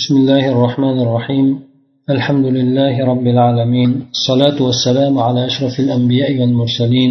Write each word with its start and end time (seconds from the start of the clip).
بسم 0.00 0.14
الله 0.16 0.44
الرحمن 0.54 0.96
الرحيم 1.04 1.46
الحمد 2.14 2.46
لله 2.56 2.94
رب 3.10 3.26
العالمين 3.34 3.90
الصلاة 4.16 4.58
والسلام 4.66 5.14
على 5.26 5.40
أشرف 5.50 5.74
الأنبياء 5.84 6.30
والمرسلين 6.40 7.10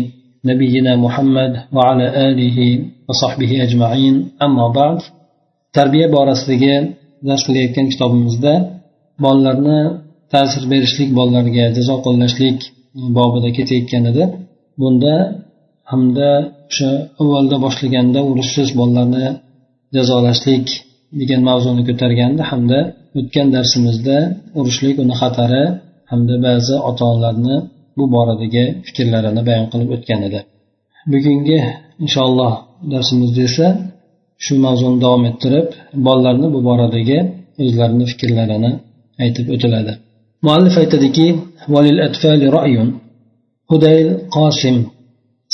نبينا 0.51 0.93
محمد 1.05 1.51
وعلى 1.75 2.05
آله 2.27 2.57
وصحبه 3.09 3.51
أجمعين 3.65 4.15
أما 4.45 4.65
بعد 4.79 4.99
tarbiya 5.75 6.07
borasidagi 6.15 6.75
dars 7.27 7.41
qilayotgan 7.47 7.85
kitobimizda 7.91 8.53
bolalarni 9.23 9.79
ta'sir 10.33 10.63
berishlik 10.71 11.09
bolalarga 11.19 11.65
jazo 11.77 11.95
qo'llashlik 12.05 12.59
bobida 13.17 13.49
ketayotgan 13.57 14.03
edi 14.11 14.23
bunda 14.81 15.15
hamda 15.91 16.29
o'sha 16.69 16.91
avvalda 17.21 17.55
boshlaganda 17.65 18.19
urushsiz 18.31 18.69
bolalarni 18.79 19.25
jazolashlik 19.95 20.67
degan 21.20 21.40
mavzuni 21.48 21.82
ko'targandi 21.88 22.42
hamda 22.50 22.78
o'tgan 23.18 23.48
darsimizda 23.56 24.16
urushlik 24.58 24.96
uni 25.04 25.14
xatari 25.20 25.64
hamda 26.10 26.34
ba'zi 26.46 26.74
ota 26.88 27.02
onalarni 27.12 27.56
bu 27.98 28.04
boradagi 28.14 28.64
fikrlarini 28.86 29.42
bayon 29.48 29.66
qilib 29.72 29.90
o'tgan 29.96 30.20
edi 30.28 30.40
bugungi 31.12 31.58
inshaalloh 32.04 32.52
darsimizda 32.92 33.40
esa 33.50 33.66
shu 34.44 34.52
mavzuni 34.66 34.98
davom 35.04 35.22
ettirib 35.30 35.68
bolalarni 36.06 36.48
bu 36.54 36.60
boradagi 36.68 37.18
o'zlarini 37.64 38.04
fikrlarini 38.12 38.70
aytib 39.24 39.46
o'tiladi 39.54 39.92
muallif 40.46 40.74
aytadiki 40.82 41.26
هديل 43.72 44.08
قاسم 44.36 44.76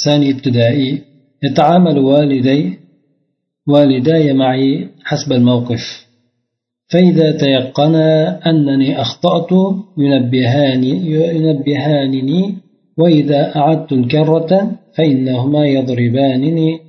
ثاني 0.05 0.27
ابتدائي 0.33 0.91
يتعامل 1.43 1.99
والدي 1.99 2.61
والداي 3.70 4.34
معي 4.34 4.88
حسب 5.04 5.32
الموقف. 5.32 6.08
فإذا 6.88 7.32
تيقنا 7.32 8.40
أنني 8.50 9.02
أخطأت 9.02 9.52
ينبهاني 9.98 10.90
ينبهانني 11.36 12.56
وإذا 12.98 13.56
أعدت 13.56 13.92
الكرة 13.92 14.72
فإنهما 14.98 15.66
يضربانني. 15.66 16.80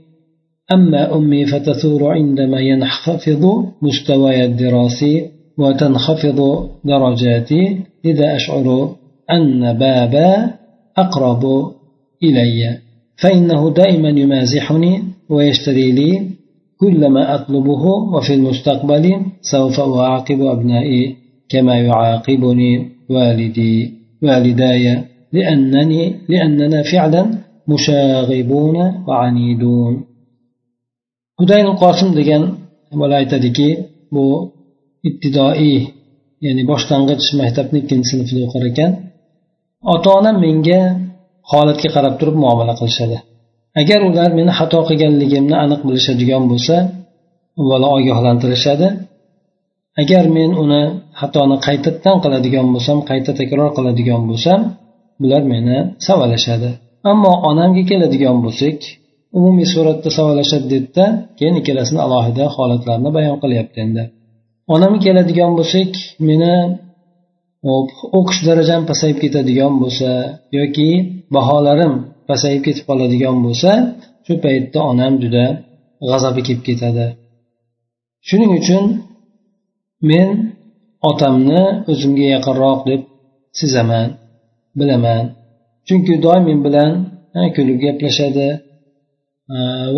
أما 0.72 1.16
أمي 1.16 1.46
فتثور 1.46 2.12
عندما 2.12 2.60
ينخفض 2.60 3.64
مستواي 3.82 4.44
الدراسي 4.44 5.26
وتنخفض 5.58 6.68
درجاتي 6.84 7.76
لذا 8.04 8.36
أشعر 8.36 8.96
أن 9.30 9.72
بابا 9.78 10.50
أقرب 10.96 11.72
إلي. 12.22 12.78
فإنه 13.16 13.70
دائما 13.70 14.08
يمازحني 14.08 15.02
ويشتري 15.28 15.92
لي 15.92 16.29
كل 16.80 17.08
ما 17.08 17.34
أطلبه 17.34 17.84
وفي 18.14 18.34
المستقبل 18.34 19.04
سوف 19.40 19.80
أعاقب 19.80 20.40
أبنائي 20.40 21.16
كما 21.48 21.74
يعاقبني 21.74 22.88
والدي 23.10 23.92
والداي 24.22 25.04
لأنني 25.32 26.02
لأننا 26.28 26.82
فعلا 26.82 27.22
مشاغبون 27.68 28.76
وعنيدون. 29.08 30.04
خدين 31.38 31.66
القاسم 31.66 32.14
دجان 32.14 32.54
ولا 32.92 33.18
يتدكي 33.20 33.76
بو 34.12 34.48
ابتدائي 35.06 35.88
يعني 36.42 36.62
باشتان 36.64 37.02
قد 37.08 37.20
شمه 37.20 37.50
تبني 37.50 37.80
كن 37.80 38.02
سنف 38.02 38.30
كان 38.76 38.92
أطانا 39.84 40.32
منجا 40.32 40.80
خالتك 41.42 41.90
قرب 41.94 42.18
ترب 42.18 42.36
معاملة 42.36 42.74
قلشده. 42.74 43.22
Agar 43.80 44.00
ular 44.08 44.30
meni 44.38 44.52
xato 44.58 44.80
qilganligimni 44.88 45.56
aniq 45.64 45.80
bilishadigan 45.88 46.44
bo'lsa 46.52 46.76
avvalo 47.60 47.88
ogohlantirishadi. 47.96 48.88
Agar 50.02 50.24
men 50.36 50.50
uni 50.62 50.82
xatoni 51.20 51.56
qaytadan 51.66 52.16
qiladigan 52.24 52.66
bo'lsam 52.74 52.98
qayta 53.10 53.30
takror 53.40 53.70
qiladigan 53.76 54.22
bo'lsam 54.30 54.60
bular 55.22 55.42
meni 55.52 55.76
savalashadi. 56.06 56.70
Ammo 57.10 57.32
onamga 57.50 57.82
keladigan 57.90 58.36
bo'lsak 58.44 58.78
umumiy 59.38 59.68
suratda 59.74 60.08
savolashadi 60.18 60.66
dedida 60.74 61.04
keyin 61.38 61.54
ikkalasini 61.60 62.00
alohida 62.06 62.44
holatlarini 62.56 63.10
bayon 63.16 63.36
qilyapti 63.42 63.78
endi. 63.84 64.02
Onamga 64.74 65.00
keladigan 65.06 65.52
bo'lsak 65.58 65.90
meni 66.28 66.54
o'qish 68.18 68.40
darajam 68.48 68.82
pasayib 68.90 69.18
ketadigan 69.22 69.72
bo'lsa 69.82 70.10
yoki 70.58 70.90
baholarim 71.34 71.94
pasayib 72.30 72.62
ketib 72.66 72.84
qoladigan 72.90 73.36
bo'lsa 73.46 73.70
shu 74.26 74.32
paytda 74.44 74.78
onam 74.92 75.12
juda 75.22 75.44
g'azabi 76.08 76.40
kelib 76.46 76.62
ketadi. 76.68 77.06
Shuning 78.28 78.52
uchun 78.60 78.84
men 80.10 80.28
otamni 81.10 81.62
o'zimga 81.90 82.26
yaqinroq 82.36 82.80
deb 82.90 83.00
sezaman 83.58 84.08
bilaman. 84.78 85.24
Chunki 85.86 86.14
doim 86.24 86.42
men 86.48 86.60
bilan 86.66 86.92
kulib 87.56 87.78
gaplashadi 87.84 88.48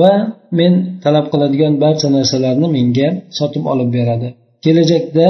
va 0.01 0.12
men 0.59 0.72
talab 1.05 1.27
qiladigan 1.33 1.75
barcha 1.84 2.09
narsalarni 2.17 2.69
menga 2.77 3.09
sotib 3.39 3.65
olib 3.72 3.89
beradi. 3.97 4.28
Kelajakda 4.65 5.28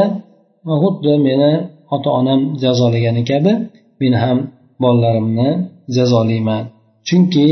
xuddi 0.82 1.12
meni 1.28 1.52
ota 1.94 2.10
onam 2.20 2.40
jazolagani 2.62 3.22
kabi 3.30 3.52
men 4.00 4.14
ham 4.22 4.38
bolalarimni 4.82 5.50
jazolayman. 5.96 6.62
Chunki 7.08 7.48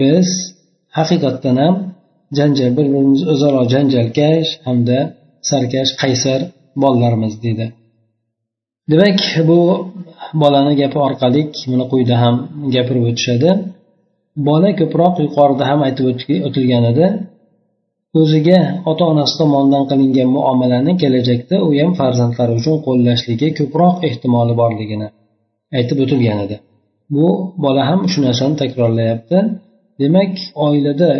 biz 0.00 0.28
haqiqatdan 0.98 1.56
ham 1.64 1.74
janjal 2.38 2.70
bir 2.76 2.86
birimiz 2.92 3.20
o'zaro 3.32 3.62
janjalkash 3.72 4.50
hamda 4.66 4.98
sarkash 5.48 5.90
qaysar 6.02 6.40
bolalarmiz 6.82 7.34
dedi. 7.46 7.66
Demak 8.90 9.20
bu 9.48 9.58
bolani 10.42 10.72
gapi 10.80 10.98
orqali 11.06 11.42
mana 11.70 11.84
quyida 11.92 12.16
ham 12.22 12.34
gapirib 12.74 13.04
o'tishadi. 13.10 13.50
Bola 14.48 14.70
ko'proq 14.80 15.14
yuqorida 15.24 15.64
ham 15.70 15.80
aytib 15.86 16.04
o'tilgan 16.48 16.84
edi. 16.92 17.06
O'ziga 18.20 18.60
ota 18.90 19.04
onasi 19.12 19.34
tomonidan 19.40 19.84
qilingan 19.90 20.28
muomalani 20.36 20.92
kelajakda 21.02 21.56
u 21.66 21.68
ham 21.80 21.92
farzandlari 22.00 22.52
uchun 22.60 22.76
qo'llashligi 22.86 23.48
ko'proq 23.58 23.96
ehtimoli 24.08 24.54
borligini 24.62 25.08
aytib 25.78 25.98
o'tilgan 26.04 26.38
edi. 26.46 26.56
Bu 27.14 27.26
bola 27.64 27.82
ham 27.90 28.00
shu 28.12 28.18
narsani 28.26 28.54
takrorlayapti. 28.62 29.38
Demak 30.02 30.32
oilada 30.66 31.10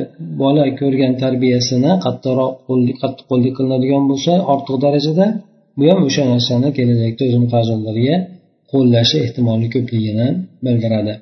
bola 0.43 0.65
ko'rgan 0.81 1.13
tarbiyasini 1.23 1.93
qattiqroq 2.05 2.53
qattiq 3.03 3.25
qo'llik 3.31 3.53
qilinadigan 3.59 4.05
bo'lsa 4.11 4.33
ortiq 4.53 4.77
darajada 4.85 5.27
bu 5.79 5.85
ham 5.91 6.01
o'sha 6.09 6.23
narsani 6.33 6.69
kelajakda 6.79 7.23
o'zini 7.29 7.49
farzandlariga 7.55 8.17
qo'llashi 8.73 9.17
ehtimoli 9.25 9.67
ko'pligini 9.75 10.29
bildiradi. 10.65 11.15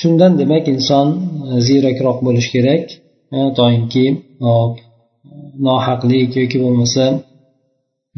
Shundan 0.00 0.32
demak 0.40 0.64
inson 0.74 1.06
ziyrakroq 1.66 2.18
bo'lishi 2.26 2.50
kerak. 2.56 2.84
Toinki 3.58 4.04
nohaqlik 5.66 6.30
yoki 6.40 6.58
bo'lmasa 6.64 7.04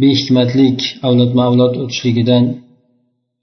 behikmatlik 0.03 0.79
avlodma 1.07 1.43
avlod 1.49 1.75
o'tishligidan 1.83 2.45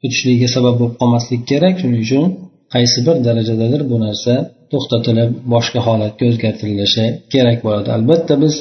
o'tishligiga 0.05 0.49
sabab 0.55 0.75
bo'lib 0.79 0.95
qolmaslik 1.01 1.41
kerak. 1.51 1.73
Shuning 1.81 2.01
uchun 2.05 2.25
qaysi 2.73 2.99
bir 3.07 3.15
darajadadir 3.27 3.81
bu 3.91 3.97
narsa 4.05 4.33
to'xtatilib 4.71 5.29
boshqa 5.53 5.79
holatga 5.87 6.23
o'zgartirilishi 6.31 7.05
kerak 7.33 7.57
bo'ladi. 7.65 7.87
Albatta 7.97 8.33
biz 8.43 8.53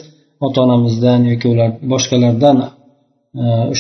ota 0.47 0.59
onamizdan 0.67 1.21
yoki 1.31 1.47
ular 1.53 1.71
boshqalardan 1.93 2.57
e, 2.65 2.69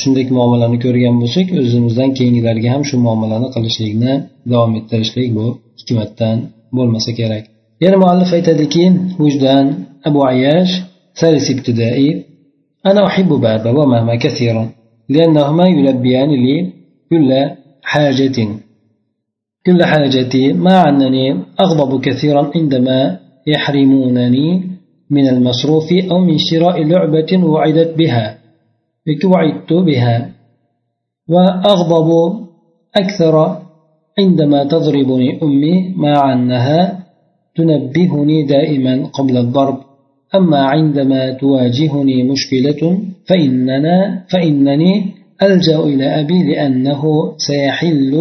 shunday 0.01 0.25
muomalani 0.39 0.79
ko'rgan 0.85 1.15
bo'lsak 1.23 1.47
o'zimizdan 1.63 2.11
keyingilarga 2.19 2.69
ham 2.75 2.83
shu 2.89 2.97
muomalani 3.07 3.49
qilishlikni 3.55 4.13
davom 4.53 4.73
ettirishlik 4.79 5.29
bu 5.39 5.47
hikmatdan 5.81 6.37
bo'lmasa 6.77 7.11
kerak. 7.21 7.45
Yana 7.85 7.97
muallif 8.03 8.31
aytadiki 8.39 8.85
vujdan 9.23 9.65
abu 10.09 10.21
ayash 10.33 10.73
ثالث 11.21 11.51
ابتدائي 11.51 12.25
أنا 12.87 13.07
أحب 13.07 13.29
بابا 13.29 13.71
وماما 13.71 14.17
كثيرا 14.17 14.71
لأنهما 15.09 15.67
يلبيان 15.67 16.31
لي 16.31 16.73
كل 17.11 17.51
حاجة. 17.83 18.49
كل 19.67 19.85
حاجتي 19.85 20.53
مع 20.53 20.89
أنني 20.89 21.43
أغضب 21.61 22.01
كثيرا 22.01 22.51
عندما 22.55 23.19
يحرمونني 23.47 24.63
من 25.11 25.29
المصروف 25.29 25.93
أو 26.11 26.19
من 26.19 26.39
شراء 26.39 26.85
لعبة 26.85 27.45
وعدت 27.45 27.99
بها 27.99 28.39
وعدت 29.25 29.73
بها. 29.73 30.31
وأغضب 31.29 32.09
أكثر 32.97 33.63
عندما 34.19 34.65
تضربني 34.65 35.43
أمي 35.43 35.95
مع 35.97 36.33
أنها 36.33 37.07
تنبهني 37.57 38.43
دائما 38.43 39.07
قبل 39.07 39.37
الضرب. 39.37 39.88
أما 40.35 40.59
عندما 40.59 41.33
تواجهني 41.33 42.23
مشكلة 42.23 42.99
فإننا 43.29 44.25
فإنني 44.29 45.05
ألجأ 45.43 45.79
إلى 45.79 46.21
أبي 46.21 46.43
لأنه 46.43 47.03
سيحل 47.37 48.15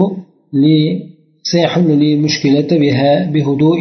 لي 0.54 1.02
سيحل 1.44 1.98
لي 2.00 2.16
مشكلة 2.16 2.68
بها 2.72 3.32
بهدوء 3.32 3.80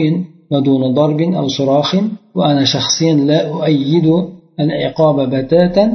ودون 0.50 0.94
ضرب 0.94 1.20
أو 1.20 1.48
صراخ 1.48 1.96
وأنا 2.34 2.64
شخصيا 2.64 3.14
لا 3.14 3.48
أؤيد 3.48 4.06
العقاب 4.60 5.34
بتاتا 5.34 5.92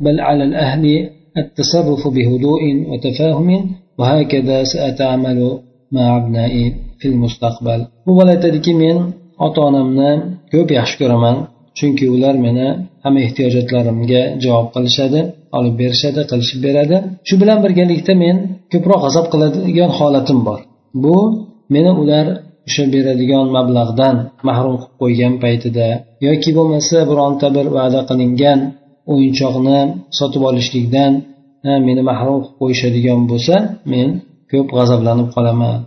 بل 0.00 0.20
على 0.20 0.44
الأهل 0.44 1.10
التصرف 1.38 2.08
بهدوء 2.08 2.62
وتفاهم 2.90 3.70
وهكذا 3.98 4.64
سأتعامل 4.64 5.58
مع 5.92 6.16
أبنائي 6.16 6.74
في 6.98 7.08
المستقبل. 7.08 7.86
aytadiki 8.06 8.72
men 8.74 8.96
ota 9.38 9.60
onamni 9.68 10.10
ko'p 10.52 10.68
yaxshi 10.78 10.96
ko'raman 11.00 11.36
chunki 11.78 12.04
ular 12.14 12.34
meni 12.46 12.66
hamma 13.04 13.20
ehtiyojotlarimga 13.26 14.22
javob 14.44 14.68
qilishadi 14.74 15.20
olib 15.58 15.74
berishadi 15.80 16.20
qilishib 16.30 16.60
beradi. 16.66 16.96
Shu 17.28 17.34
bilan 17.42 17.58
birgalikda 17.64 18.12
men 18.24 18.36
ko'proq 18.72 19.00
g'azab 19.04 19.26
qiladigan 19.32 19.90
holatim 19.98 20.38
bor. 20.48 20.60
Bu 21.02 21.16
meni 21.74 21.92
ular 22.02 22.26
o'sha 22.68 22.84
beradigan 22.94 23.46
mablag'dan 23.56 24.16
mahrum 24.48 24.76
qilib 24.80 24.94
qo'ygan 25.02 25.34
paytida 25.44 25.88
yoki 26.26 26.50
bo'lmasa 26.58 26.96
bironta 27.10 27.46
bir 27.56 27.66
va'da 27.76 28.00
qilingan 28.10 28.58
o'yinchoqni 29.12 29.78
sotib 30.18 30.42
olishlikdan 30.50 31.12
meni 31.88 32.02
mahrum 32.10 32.38
qilib 32.42 32.56
qo'yishadigan 32.60 33.20
bo'lsa 33.30 33.54
men 33.92 34.08
ko'p 34.50 34.68
g'azablanib 34.76 35.28
qolaman. 35.36 35.78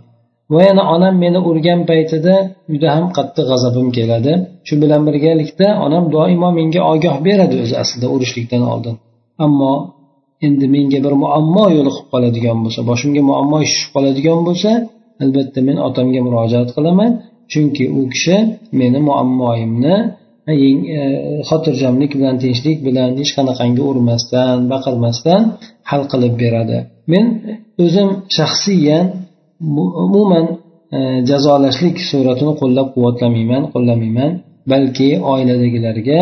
Va 0.52 0.60
yana 0.68 0.82
onam 0.94 1.14
meni 1.24 1.40
urgan 1.50 1.80
paytida 1.90 2.34
juda 2.72 2.88
ham 2.96 3.06
qattiq 3.16 3.46
g'azabim 3.50 3.88
keladi. 3.96 4.32
Shu 4.66 4.74
bilan 4.82 5.00
birgalikda 5.08 5.68
onam 5.86 6.04
doimo 6.14 6.48
menga 6.58 6.80
ogoh 6.92 7.16
beradi 7.26 7.56
o'zi 7.64 7.74
aslida 7.82 8.06
urishlikdan 8.14 8.62
oldin. 8.72 8.94
Ammo 9.44 9.72
endi 10.46 10.66
menga 10.74 10.98
bir 11.04 11.14
muammo 11.22 11.64
yo'liqib 11.76 12.06
qoladigan 12.12 12.58
bo'lsa 12.64 12.80
boshimga 12.90 13.22
muammo 13.30 13.56
tushib 13.64 13.88
qoladigan 13.94 14.40
bo'lsa 14.48 14.70
albatta 15.22 15.60
men 15.68 15.76
otamga 15.88 16.20
murojaat 16.26 16.68
qilaman. 16.76 17.10
Chunki 17.52 17.84
u 17.98 18.00
kishi 18.12 18.36
meni 18.80 18.98
muammoyimni 19.08 19.96
e, 20.52 20.54
xotirjamlik 21.48 22.12
bilan 22.18 22.36
tinchlik 22.42 22.78
bilan 22.86 23.10
hech 23.20 23.32
qanaqangi 23.36 23.82
urmasdan 23.90 24.56
baqirmasdan 24.72 25.42
hal 25.90 26.02
qilib 26.12 26.34
beradi. 26.42 26.78
Men 27.12 27.24
o'zim 27.84 28.08
shaxsiyan 28.36 29.06
umuman 30.06 30.46
e, 30.96 30.98
jazolashlik 31.30 31.96
suratini 32.10 32.52
qo'llab 32.60 32.88
quvvatlamayman 32.94 33.62
qo'llamayman 33.74 34.30
balki 34.72 35.10
oiladagilarga 35.32 36.20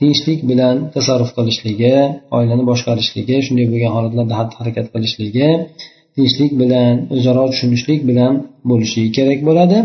tinchlik 0.00 0.40
bilan 0.50 0.76
tasarruf 0.94 1.30
qilishligi 1.38 1.94
oilani 2.36 2.64
boshqarishligi 2.70 3.36
shunday 3.46 3.66
bo'lgan 3.72 3.92
holatlarda 3.96 4.34
xatti 4.40 4.54
harakat 4.60 4.86
qilishligi 4.94 5.48
tinchlik 6.16 6.52
bilan 6.62 6.94
o'zaro 7.16 7.44
tushunishlik 7.52 8.00
bilan 8.10 8.32
bo'lishligi 8.70 9.10
kerak 9.18 9.40
bo'ladi. 9.48 9.78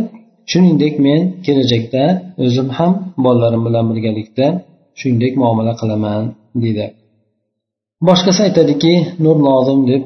Shuningdek 0.52 0.94
men 1.06 1.22
kelajakda 1.46 2.04
o'zim 2.46 2.68
ham 2.78 2.94
bolalarim 3.26 3.62
bilan 3.68 3.86
birgalikda 3.92 4.48
shuningdek 5.00 5.34
muomala 5.42 5.74
qilaman 5.82 6.24
deydi. 6.64 6.86
Boshqasi 8.08 8.40
aytadiki 8.48 8.94
nur 9.26 9.38
lozim 9.48 9.80
deb 9.92 10.02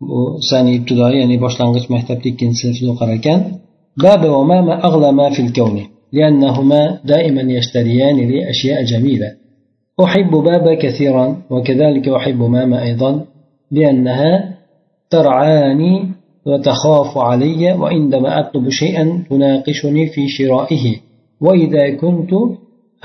bu 0.00 0.38
sani 0.48 0.70
ibtidoiy 0.78 1.16
ya'ni 1.20 1.36
boshlang'ich 1.44 1.86
maktabda 1.94 2.26
ikkinchi 2.32 2.60
sinfda 2.62 2.86
o'qar 2.94 3.10
ekan 3.18 3.40
باب 4.02 4.22
وماما 4.28 4.84
أغلى 4.84 5.12
ما 5.12 5.30
في 5.30 5.42
الكون 5.42 5.86
لأنهما 6.12 6.98
دائما 7.04 7.42
يشتريان 7.52 8.16
لي 8.16 8.50
أشياء 8.50 8.84
جميلة 8.84 9.32
أحب 10.04 10.30
بابا 10.30 10.74
كثيرا 10.74 11.42
وكذلك 11.50 12.08
أحب 12.08 12.40
ماما 12.42 12.82
أيضا 12.82 13.24
لأنها 13.70 14.54
ترعاني 15.10 16.08
وتخاف 16.46 17.18
علي 17.18 17.72
وعندما 17.72 18.40
أطلب 18.40 18.68
شيئا 18.68 19.22
تناقشني 19.30 20.06
في 20.06 20.28
شرائه 20.28 20.96
وإذا 21.40 21.84
كنت 21.90 22.30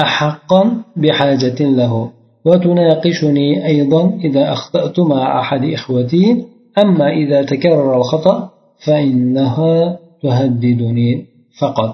أحقا 0.01 0.62
بحاجة 0.95 1.60
له 1.60 2.10
وتناقشني 2.45 3.66
أيضا 3.66 4.19
إذا 4.24 4.51
أخطأت 4.54 5.00
مع 5.00 5.40
أحد 5.40 5.63
إخوتي 5.63 6.45
أما 6.82 7.06
إذا 7.12 7.38
تكرر 7.43 7.96
الخطأ 8.00 8.37
فإنها 8.87 9.99
تهددني 10.22 11.10
فقط 11.60 11.90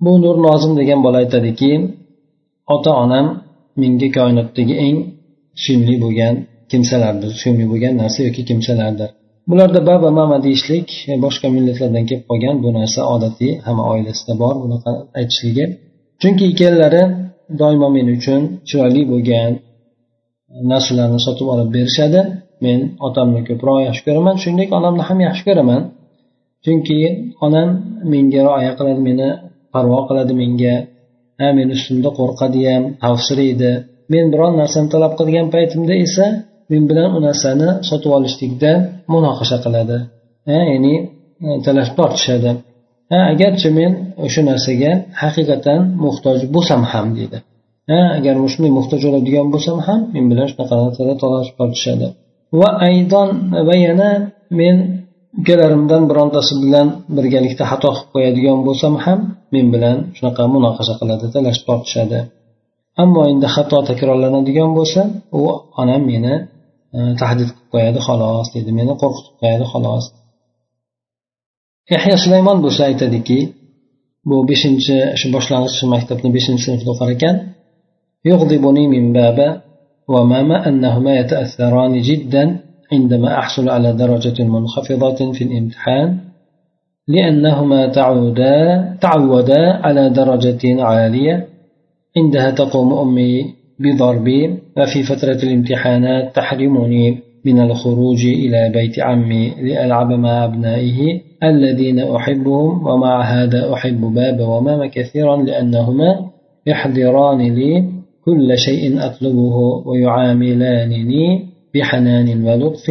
bu 0.00 0.22
nur 0.22 0.36
nozim 0.46 0.72
degan 0.80 1.00
bola 1.04 1.18
aytadiki 1.24 1.72
ota 2.74 2.92
onam 3.04 3.26
menga 3.80 4.08
koinotdagi 4.18 4.74
eng 4.86 4.96
suyumli 5.62 5.96
bo'lgan 6.04 6.34
kimsalardir 6.70 7.30
suyumli 7.40 7.66
bo'lgan 7.72 7.94
narsa 8.02 8.18
yoki 8.28 8.42
kimsalardir 8.50 9.08
bularda 9.50 9.80
baba 9.90 10.10
mama 10.20 10.36
deyishlik 10.46 10.88
boshqa 11.24 11.46
millatlardan 11.56 12.04
kelib 12.08 12.24
qolgan 12.30 12.56
bu 12.64 12.68
narsa 12.78 13.00
odatiy 13.14 13.52
hamma 13.66 13.84
oilasida 13.92 14.34
bor 14.42 14.54
bunaqa 14.64 14.90
aytishligi 15.18 15.64
chunki 16.20 16.44
ikkalalari 16.52 17.02
doimo 17.60 17.88
men 17.96 18.06
uchun 18.16 18.40
chiroyli 18.68 19.02
bo'lgan 19.12 19.50
narsalarni 20.72 21.20
sotib 21.26 21.46
olib 21.54 21.68
berishadi 21.76 22.20
Men 22.65 22.79
otamni 23.07 23.41
ko'proq 23.49 23.77
yaxshi 23.87 24.03
ko'raman. 24.07 24.35
Shuningdek 24.41 24.69
onamni 24.79 25.03
ham 25.09 25.19
yaxshi 25.27 25.43
ko'raman. 25.49 25.81
Chunki 26.65 26.99
onam 27.45 27.69
menga 28.11 28.41
rioya 28.47 28.71
qiladi 28.77 29.01
meni 29.09 29.29
parvo 29.73 29.99
qiladi 30.09 30.33
menga. 30.41 30.75
Ha 31.39 31.47
meni 31.57 31.71
ustimda 31.77 32.09
qo'rqadi 32.19 32.61
ham 32.69 32.83
tavsiraydi 33.03 33.71
men 34.13 34.25
biron 34.33 34.53
narsani 34.61 34.87
talab 34.93 35.13
qilgan 35.19 35.47
paytimda 35.55 35.93
esa 36.05 36.25
men 36.71 36.83
bilan 36.89 37.09
u 37.17 37.19
narsani 37.27 37.69
sotib 37.89 38.11
olishlikda 38.17 38.71
munoqasha 39.13 39.57
qiladi. 39.65 39.97
Ya'ni 40.51 40.95
e, 41.47 41.49
talash 41.65 41.89
tortishadi 41.97 42.51
ha 43.11 43.19
agarchi 43.33 43.69
men 43.79 43.91
o'sha 44.25 44.41
narsaga 44.49 44.91
haqiqatan 45.21 45.79
muhtoj 46.03 46.39
bo'lsam 46.55 46.81
ham 46.91 47.07
deydi. 47.17 47.37
Ha 47.91 47.99
agar 48.17 48.33
shunday 48.53 48.71
muhtoj 48.79 49.01
bo'ladigan 49.05 49.47
bo'lsam 49.53 49.77
ham 49.87 49.99
men 50.13 50.25
bilan 50.31 50.47
shunaqa 50.51 50.75
narsalar 50.83 51.15
talash 51.23 51.49
tortishadi 51.59 52.07
va 52.59 52.69
aydon 52.87 53.29
va 53.67 53.75
yana 53.85 54.09
men 54.59 54.75
ukalarimdan 55.39 56.01
birontasi 56.09 56.53
bilan 56.63 56.87
birgalikda 57.17 57.63
xato 57.71 57.89
qilib 57.95 58.09
qo'yadigan 58.13 58.59
bo'lsam 58.67 58.93
ham 59.05 59.19
men 59.53 59.65
bilan 59.73 59.97
shunaqa 60.17 60.43
munoqasa 60.55 60.93
qiladi 60.99 61.25
talash 61.35 61.59
tortishadi. 61.67 62.19
Ammo 63.03 63.21
endi 63.31 63.47
xato 63.55 63.77
takrorlanadigan 63.89 64.71
bo'lsa 64.77 65.01
u 65.39 65.41
onam 65.81 66.01
meni 66.11 66.33
e, 66.97 66.99
tahdid 67.21 67.49
qilib 67.55 67.69
qo'yadi 67.73 67.99
xolos 68.07 68.47
deydi 68.53 68.71
meni 68.79 68.93
qo'rqitib 69.01 69.35
qo'yadi 69.41 69.65
xolos. 69.73 70.05
Yahya 71.93 72.15
sulaymon 72.23 72.57
bo'lsa 72.65 72.81
aytadiki 72.89 73.39
bu 74.29 74.37
beshinchi 74.49 74.95
shu 75.19 75.27
boshlang'ich 75.35 75.77
maktabni 75.93 76.29
beshinchi 76.37 76.63
sinfda 76.67 76.89
o'qir 76.93 77.09
ekan. 77.15 77.35
وماما 80.07 80.67
أنهما 80.67 81.15
يتأثران 81.15 82.01
جدا 82.01 82.59
عندما 82.93 83.39
أحصل 83.39 83.69
على 83.69 83.93
درجة 83.93 84.43
منخفضة 84.43 85.31
في 85.31 85.43
الامتحان 85.43 86.17
لأنهما 87.07 87.87
تعودا 87.87 88.83
تعودا 89.01 89.73
على 89.73 90.09
درجة 90.09 90.83
عالية. 90.83 91.47
عندها 92.17 92.51
تقوم 92.51 92.93
أمي 92.93 93.45
بضربي 93.79 94.59
وفي 94.77 95.03
فترة 95.03 95.43
الامتحانات 95.43 96.35
تحرمني 96.35 97.19
من 97.45 97.59
الخروج 97.59 98.25
إلى 98.25 98.71
بيت 98.73 98.99
عمي 98.99 99.49
لألعب 99.61 100.07
مع 100.11 100.45
أبنائه 100.45 101.21
الذين 101.43 101.99
أحبهم 101.99 102.87
ومع 102.87 103.21
هذا 103.21 103.73
أحب 103.73 104.01
بابا 104.01 104.45
وماما 104.45 104.87
كثيرا 104.87 105.37
لأنهما 105.37 106.29
يحضران 106.67 107.41
لي 107.41 108.02
كل 108.24 108.48
شيء 108.66 108.82
أطلبه 109.06 109.56
ويعاملانني 109.88 111.24
بحنان 111.74 112.28
ولطف 112.46 112.86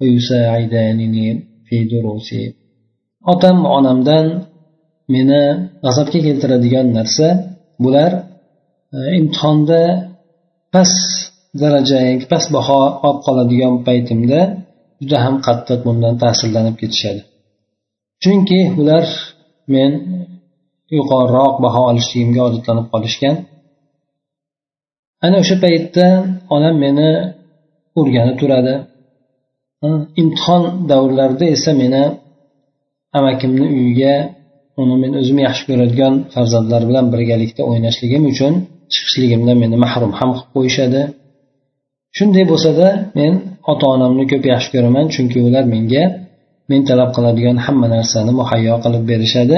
ويساعدانني 0.00 1.26
في 1.66 1.76
دروسي 1.92 2.44
otam 3.32 3.56
onamdan 3.76 4.26
meni 5.12 5.42
g'azabga 5.84 6.18
keltiradigan 6.26 6.86
narsa 6.98 7.28
bular 7.82 8.12
e, 8.96 8.98
imtihonda 9.18 9.82
past 10.74 11.00
daraja 11.60 11.98
yoki 12.10 12.26
past 12.32 12.48
baho 12.56 12.80
olib 13.06 13.20
qoladigan 13.26 13.74
paytimda 13.86 14.40
juda 15.00 15.16
ham 15.24 15.34
qattiq 15.46 15.80
bundan 15.86 16.14
ta'sirlanib 16.22 16.76
ketishadi 16.82 17.22
chunki 18.22 18.60
ular 18.80 19.04
men 19.74 19.90
yuqoriroq 20.96 21.54
baho 21.64 21.80
olishligimga 21.90 22.40
odatlanib 22.48 22.86
qolishgan 22.92 23.36
Ana 25.25 25.35
o'sha 25.43 25.55
paytda 25.63 26.05
onam 26.55 26.75
meni 26.85 27.09
o'rganib 27.99 28.37
turadi. 28.41 28.73
Imtihon 30.21 30.63
davrlarida 30.91 31.45
esa 31.55 31.71
meni 31.81 32.03
amakimni 33.17 33.65
uyiga 33.77 34.15
uni 34.81 34.95
men 35.03 35.11
o'zim 35.19 35.37
yaxshi 35.47 35.63
ko'radigan 35.69 36.13
farzandlar 36.33 36.81
bilan 36.89 37.05
birgalikda 37.13 37.61
o'ynashligim 37.69 38.23
uchun 38.31 38.53
chiqishligimdan 38.93 39.57
meni 39.63 39.77
mahrum 39.85 40.11
ham 40.19 40.29
qilib 40.35 40.49
qo'yishadi. 40.55 41.01
Shunday 42.17 42.45
bo'lsada 42.51 42.87
men 43.19 43.33
ota 43.71 43.85
onamni 43.95 44.23
ko'p 44.31 44.43
yaxshi 44.53 44.69
ko'raman 44.75 45.05
chunki 45.15 45.39
ular 45.47 45.63
menga 45.73 46.03
men 46.69 46.81
talab 46.89 47.09
qiladigan 47.15 47.57
hamma 47.65 47.87
narsani 47.95 48.31
muhayyo 48.39 48.75
qilib 48.83 49.03
berishadi 49.11 49.57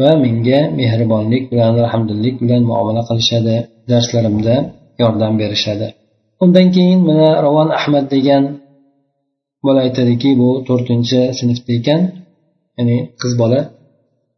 va 0.00 0.10
menga 0.24 0.60
mehribonlik 0.78 1.44
bilan 1.52 1.74
rahmdillik 1.84 2.34
bilan 2.42 2.62
muomala 2.70 3.02
qilishadi. 3.08 3.54
Darslarimda 3.90 4.54
yordam 5.02 5.32
berishadi. 5.40 5.88
Undan 6.42 6.66
keyin 6.74 7.00
mana 7.08 7.28
ravon 7.44 7.68
ahmad 7.78 8.04
degan 8.14 8.44
bola 9.64 9.80
aytadiki 9.86 10.30
bu 10.40 10.48
to'rtinchi 10.68 11.20
sinfda 11.38 11.72
ekan 11.78 12.00
ya'ni 12.76 12.96
qiz 13.20 13.34
bola. 13.42 13.60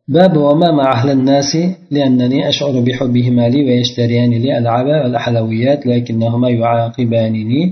باب 0.08 0.36
وما 0.36 0.68
مع 0.78 0.92
أهل 0.92 1.10
الناس 1.10 1.52
لأنني 1.90 2.48
أشعر 2.48 2.80
بحبهما 2.80 3.48
لي 3.48 3.60
ويشتريان 3.66 4.30
لي 4.30 4.58
ألعاب 4.58 4.86
والحلويات 4.86 5.86
لكنهما 5.86 6.48
يعاقبانني 6.50 7.62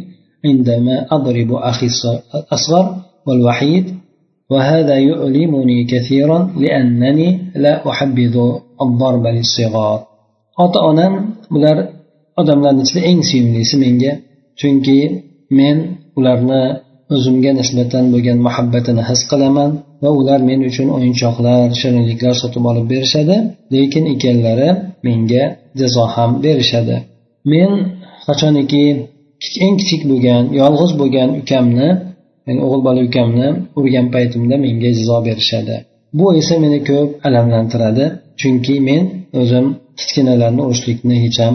عندما 0.46 1.06
أضرب 1.16 1.50
أخي 1.52 1.88
الأصغر 2.34 2.86
والوحيد 3.26 3.86
وهذا 4.50 4.96
يؤلمني 4.98 5.84
كثيرا 5.84 6.38
لأنني 6.62 7.38
لا 7.54 7.90
أحبذ 7.90 8.36
الضرب 8.84 9.24
للصغار 9.26 10.00
ota 10.64 10.80
onam 10.90 11.12
bular 11.52 11.76
odamlarni 12.42 12.82
ichida 12.86 13.00
eng 13.10 13.20
sevimlisi 13.30 13.76
menga 13.84 14.12
chunki 14.60 14.98
men 15.58 15.76
ularni 16.18 16.62
o'zimga 17.14 17.50
nisbatan 17.60 18.04
bo'lgan 18.12 18.38
muhabbatini 18.46 19.02
his 19.10 19.20
qilaman 19.30 19.70
va 20.02 20.10
ular 20.20 20.40
men 20.48 20.60
uchun 20.70 20.88
o'yinchoqlar 20.96 21.66
shirinliklar 21.80 22.34
sotib 22.42 22.64
olib 22.70 22.86
berishadi 22.92 23.36
lekin 23.74 24.04
ikkalari 24.14 24.68
menga 25.06 25.44
jazo 25.80 26.04
ham 26.14 26.30
berishadi. 26.44 26.96
Men 27.52 27.70
qachoniki 28.26 28.84
eng 29.64 29.74
kichik 29.80 30.02
bo'lgan 30.10 30.42
yolg'iz 30.60 30.92
bo'lgan 31.00 31.28
ukamni 31.40 31.88
ya'ni 32.46 32.60
o'g'il 32.66 32.82
bola 32.86 33.00
ukamni 33.08 33.48
urgan 33.78 34.06
paytimda 34.14 34.56
menga 34.64 34.90
jazo 34.98 35.16
berishadi. 35.28 35.76
Bu 36.18 36.26
esa 36.40 36.54
meni 36.64 36.78
ko'p 36.88 37.08
alamlantiradi 37.26 38.04
chunki 38.40 38.74
men 38.88 39.02
o'zim 39.40 39.66
kichkinalarni 39.98 40.62
urishlikni 40.68 41.16
hech 41.24 41.38
ham 41.44 41.54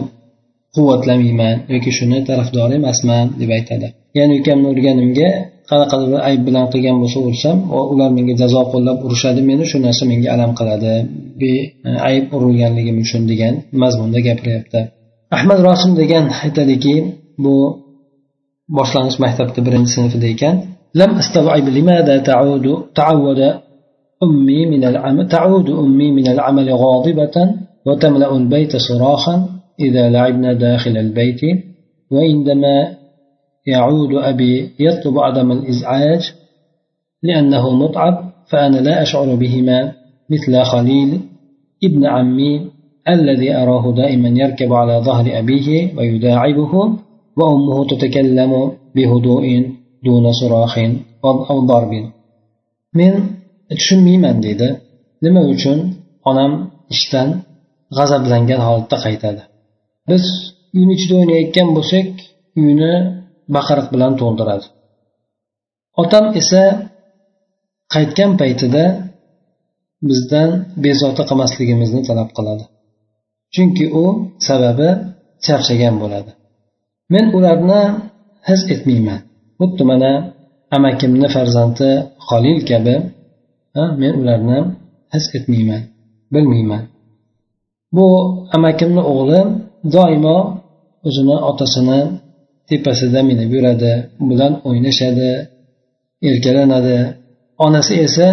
quvvatlamayman 0.74 1.56
yoki 1.74 1.90
shuni 1.98 2.18
tarafdori 2.28 2.74
emasman 2.80 3.24
deb 3.40 3.50
aytadi 3.58 3.86
ya'ni 4.18 4.34
ukamni 4.40 4.66
urganimga 4.74 5.28
qanaqadir 5.70 6.08
bir 6.12 6.20
ayb 6.28 6.40
bilan 6.48 6.66
qilgan 6.72 6.96
bo'lsa 7.02 7.18
ursam 7.30 7.56
ular 7.92 8.10
menga 8.16 8.34
jazo 8.42 8.62
qo'llab 8.72 8.98
urishadi 9.06 9.40
meni 9.50 9.64
shu 9.70 9.76
narsa 9.86 10.02
menga 10.12 10.28
alam 10.34 10.50
qiladi 10.58 10.92
ayb 12.10 12.24
urilganligim 12.36 12.96
uchun 13.04 13.22
degan 13.30 13.54
mazmunda 13.82 14.18
gapiryapti 14.28 14.80
ahmad 15.36 15.58
rosim 15.68 15.92
degan 16.00 16.24
aytadiki 16.44 16.94
bu 17.44 17.54
boshlang'ich 18.78 19.16
maktabda 19.24 19.60
birinchi 19.66 19.90
sinfida 19.96 20.28
ekan 20.36 20.56
لم 21.00 21.10
أستوعب 21.22 21.68
لماذا 21.68 22.18
تعود 22.18 22.66
تعود 22.94 23.40
أمي 24.26 24.60
من 24.66 24.82
العمل 24.84 25.28
تعود 25.28 25.68
أمي 25.70 26.08
من 26.18 26.26
العمل 26.28 26.68
غاضبة 26.82 27.36
وتملأ 27.86 28.36
البيت 28.36 28.72
صراخا 28.76 29.36
إذا 29.79 30.09
لعبنا 30.09 30.53
داخل 30.53 30.97
البيت 30.97 31.41
وعندما 32.11 32.97
يعود 33.67 34.13
أبي 34.13 34.69
يطلب 34.79 35.19
عدم 35.19 35.51
الإزعاج 35.51 36.33
لأنه 37.23 37.75
متعب 37.75 38.31
فأنا 38.49 38.77
لا 38.77 39.01
أشعر 39.01 39.35
بهما 39.35 39.91
مثل 40.29 40.63
خليل 40.63 41.19
ابن 41.83 42.05
عمي 42.05 42.71
الذي 43.09 43.55
أراه 43.55 43.93
دائما 43.95 44.29
يركب 44.29 44.73
على 44.73 45.01
ظهر 45.05 45.39
أبيه 45.39 45.97
ويداعبه 45.97 46.73
وأمه 47.37 47.87
تتكلم 47.87 48.71
بهدوء 48.95 49.45
دون 50.05 50.31
صراخ 50.31 50.79
أو 51.25 51.65
ضرب. 51.65 52.15
men 52.99 53.13
tushunmayman 53.69 54.37
deydi 54.45 54.69
nima 55.25 55.41
uchun 55.53 55.79
onam 56.29 56.51
ishdan 56.95 57.29
g'azablangan 57.97 58.61
holatda 58.67 58.97
qaytadi 59.05 59.41
biz 60.09 60.23
uyni 60.77 60.93
ichida 60.97 61.15
o'ynayotgan 61.21 61.69
bo'lsak 61.77 62.09
uyni 62.61 62.93
baqiriq 63.55 63.87
bilan 63.93 64.13
to'ldiradi. 64.21 64.65
Otam 66.01 66.25
esa 66.41 66.63
qaytgan 67.93 68.31
paytida 68.41 68.83
bizdan 70.09 70.49
bezovta 70.85 71.23
qilmasligimizni 71.29 72.01
talab 72.09 72.29
qiladi. 72.37 72.63
Chunki 73.53 73.85
u 74.01 74.05
sababi 74.47 74.89
charchagan 75.45 75.95
bo'ladi. 76.01 76.31
Men 77.13 77.25
ularni 77.37 77.81
his 78.47 78.61
etmayman. 78.73 79.21
Xuddi 79.59 79.83
mana 79.91 80.11
amakimni 80.77 81.27
farzandi 81.35 81.89
xolil 82.27 82.59
kabi 82.69 82.95
men 84.01 84.13
ularni 84.21 84.59
his 85.13 85.25
etmayman 85.37 85.81
bilmayman. 86.33 86.83
Bu 87.95 88.05
amakimni 88.55 89.01
o'g'li 89.11 89.41
doimo 89.93 90.37
o'zini 91.07 91.37
otasini 91.49 91.99
tepasida 92.69 93.19
minib 93.29 93.49
yuradi 93.55 93.93
u 94.21 94.23
bilan 94.31 94.53
o'ynashadi 94.67 95.29
erkalanadi. 96.29 96.97
Onasi 97.65 97.93
esa 98.07 98.27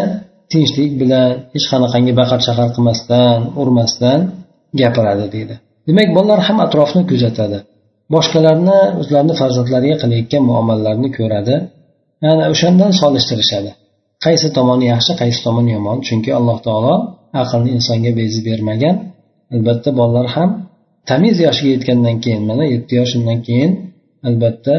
tinchlik 0.53 0.93
bilan 1.03 1.29
hech 1.55 1.67
qanaqangi 1.73 2.13
baqir 2.21 2.39
chaqir 2.47 2.69
qilmasdan 2.75 3.39
urmasdan 3.61 4.19
gapiradi 4.81 5.27
deydi. 5.35 5.55
Demak 5.89 6.09
bolalar 6.17 6.41
ham 6.47 6.59
atrofni 6.67 7.03
kuzatadi. 7.11 7.59
Boshqalarni 8.15 8.79
o'zlarini 9.01 9.35
farzandlariga 9.41 9.97
qilayotgan 10.03 10.43
muomalalarni 10.51 11.09
ko'radi. 11.19 11.55
Ana 12.31 12.45
o'shandan 12.53 12.93
solishtirishadi. 13.01 13.71
Qaysi 14.25 14.49
tomoni 14.57 14.87
yaxshi 14.95 15.13
qaysi 15.23 15.41
tomoni 15.47 15.71
yomon 15.77 15.99
chunki 16.07 16.31
alloh 16.39 16.59
taolo 16.67 16.95
aqlni 17.43 17.71
insonga 17.79 18.13
bezib 18.21 18.45
bermagan. 18.51 18.97
Albatta 19.55 19.91
bolalar 20.01 20.27
ham 20.37 20.51
tamiz 21.11 21.37
yoshiga 21.47 21.71
yetgandan 21.77 22.17
keyin 22.25 22.43
mana 22.51 22.65
yetti 22.75 22.93
yoshimdan 23.01 23.39
keyin 23.47 23.73
albatta 24.29 24.77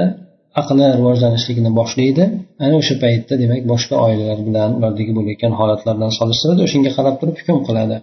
aqli 0.62 0.86
rivojlanishligini 1.00 1.72
boshlaydi. 1.80 2.24
Ana 2.63 2.75
o'sha 2.82 2.96
paytda 3.03 3.34
demak 3.44 3.62
boshqa 3.72 3.96
oilalar 4.06 4.39
bilan 4.48 4.70
ulardagi 4.77 5.12
bo'layotgan 5.18 5.53
holatlar 5.60 5.94
bilan 5.98 6.12
solishtiradi 6.20 6.62
o'shanga 6.68 6.92
qarab 6.98 7.15
turib 7.20 7.36
hukm 7.39 7.60
qiladi. 7.68 7.96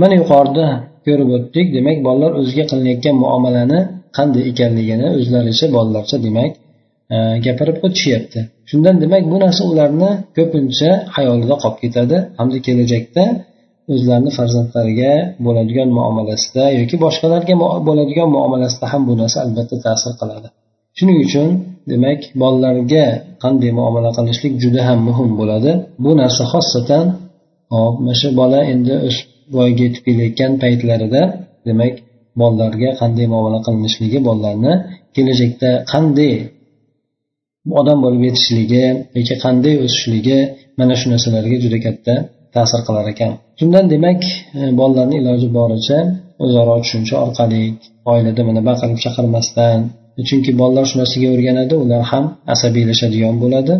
Mana 0.00 0.14
yuqorida 0.20 0.66
ko'rib 1.06 1.28
o'tdik 1.36 1.66
demak 1.76 1.98
bolalar 2.06 2.32
o'ziga 2.40 2.64
qilinayotgan 2.70 3.16
muomalani 3.24 3.80
qanday 4.18 4.42
ekanligini 4.50 5.06
o'zlaricha 5.18 5.66
bolalarcha 5.76 6.16
demak 6.26 6.52
e, 7.14 7.16
gapirib 7.46 7.76
o'tishyapti. 7.86 8.40
Shundan 8.70 8.94
demak 9.04 9.22
bu 9.32 9.36
narsa 9.44 9.62
ularni 9.72 10.10
ko'pincha 10.36 10.90
xayolida 11.14 11.54
qolib 11.62 11.78
ketadi. 11.84 12.16
Hamda 12.38 12.58
kelajakda 12.66 13.24
o'zlarini 13.92 14.30
farzandlariga 14.38 15.12
bo'ladigan 15.46 15.88
muomalasida 15.98 16.64
yoki 16.80 16.96
boshqalarga 17.04 17.54
bo'ladigan 17.88 18.28
muomalasida 18.36 18.86
ham 18.92 19.02
bu 19.08 19.12
narsa 19.20 19.38
albatta 19.44 19.76
ta'sir 19.86 20.12
qiladi. 20.20 20.48
Shuning 20.98 21.18
uchun 21.26 21.48
demak 21.92 22.20
bolalarga 22.42 23.06
qanday 23.44 23.70
muomala 23.78 24.10
qilishlik 24.18 24.54
juda 24.62 24.80
ham 24.88 24.98
muhim 25.08 25.30
bo'ladi. 25.40 25.70
Bu 26.04 26.10
narsa 26.20 26.42
xossatan 26.52 27.04
hop 27.74 27.94
mana 28.00 28.14
shu 28.20 28.28
bola 28.40 28.60
endi 28.72 28.94
o'sib 29.08 29.26
voyaga 29.56 29.82
yetib 29.86 30.02
kelayotgan 30.06 30.52
paytlarida 30.62 31.22
demak 31.68 31.94
bolalarga 32.40 32.90
qanday 33.00 33.26
muomala 33.32 33.58
qilinishligi 33.66 34.18
bolalarni 34.28 34.72
kelajakda 35.16 35.70
qanday 35.92 36.34
odam 37.80 37.98
bo'lib 38.04 38.22
yetishligi 38.28 38.84
yoki 39.16 39.34
qanday 39.44 39.74
o'sishligi 39.84 40.38
mana 40.78 40.94
shu 41.00 41.06
narsalarga 41.12 41.56
juda 41.64 41.78
katta 41.86 42.14
ta'sir 42.54 42.80
qilar 42.86 43.06
ekan. 43.12 43.32
Shundan 43.58 43.84
demak 43.92 44.20
e, 44.58 44.60
bolalarni 44.80 45.16
iloji 45.20 45.48
boricha 45.58 45.98
o'zaro 46.44 46.74
tushuncha 46.82 47.14
orqali 47.24 47.62
oilada 48.12 48.42
mana 48.48 48.60
baqirib 48.68 48.98
chaqirmasdan 49.04 49.78
chunki 50.28 50.50
bolalar 50.60 50.84
shu 50.90 50.96
narsaga 51.00 51.28
o'rganadi 51.34 51.74
ular 51.84 52.02
ham 52.10 52.24
asabiylashadigan 52.54 53.34
bo'ladi. 53.42 53.74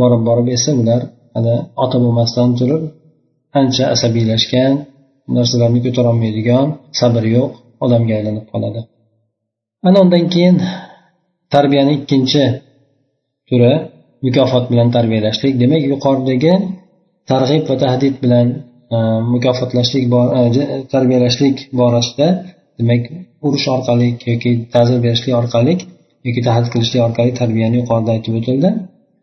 Borib 0.00 0.22
borib 0.28 0.46
esa 0.56 0.70
ular 0.80 1.00
ana 1.38 1.54
ota 1.84 1.96
bo'lmasdan 2.04 2.48
turib 2.58 2.82
ancha 3.60 3.84
asabiylashgan 3.94 4.72
narsalarni 5.36 5.80
ko'tarolmaydigan 5.86 6.66
sabri 7.00 7.28
yo'q 7.36 7.50
odamga 7.84 8.12
aylanib 8.18 8.46
qoladi. 8.52 8.80
Ana 9.88 9.98
undan 10.04 10.24
keyin 10.34 10.56
tarbiyani 11.54 11.92
ikkinchi 11.98 12.42
turi 13.48 13.72
mukofot 14.24 14.64
bilan 14.70 14.88
tarbiyalashlik. 14.96 15.52
Demak 15.62 15.82
yuqoridagi 15.92 16.52
targ'ib 17.30 17.62
va 17.70 17.76
tahdid 17.84 18.14
bilan 18.22 18.46
mukofotlashlik 19.34 20.04
tarbiyalashlik 20.94 21.56
borasida 21.80 22.28
demak 22.78 23.02
urush 23.46 23.66
orqali 23.76 24.08
yoki 24.30 24.50
ta'zir 24.74 24.98
berishlik 25.06 25.34
orqali 25.40 25.74
yoki 26.26 26.40
tahdid 26.48 26.68
qilishlik 26.74 27.02
orqali 27.08 27.30
tarbiyani 27.40 27.76
yuqorida 27.80 28.10
aytib 28.16 28.34
o'tildi 28.40 28.70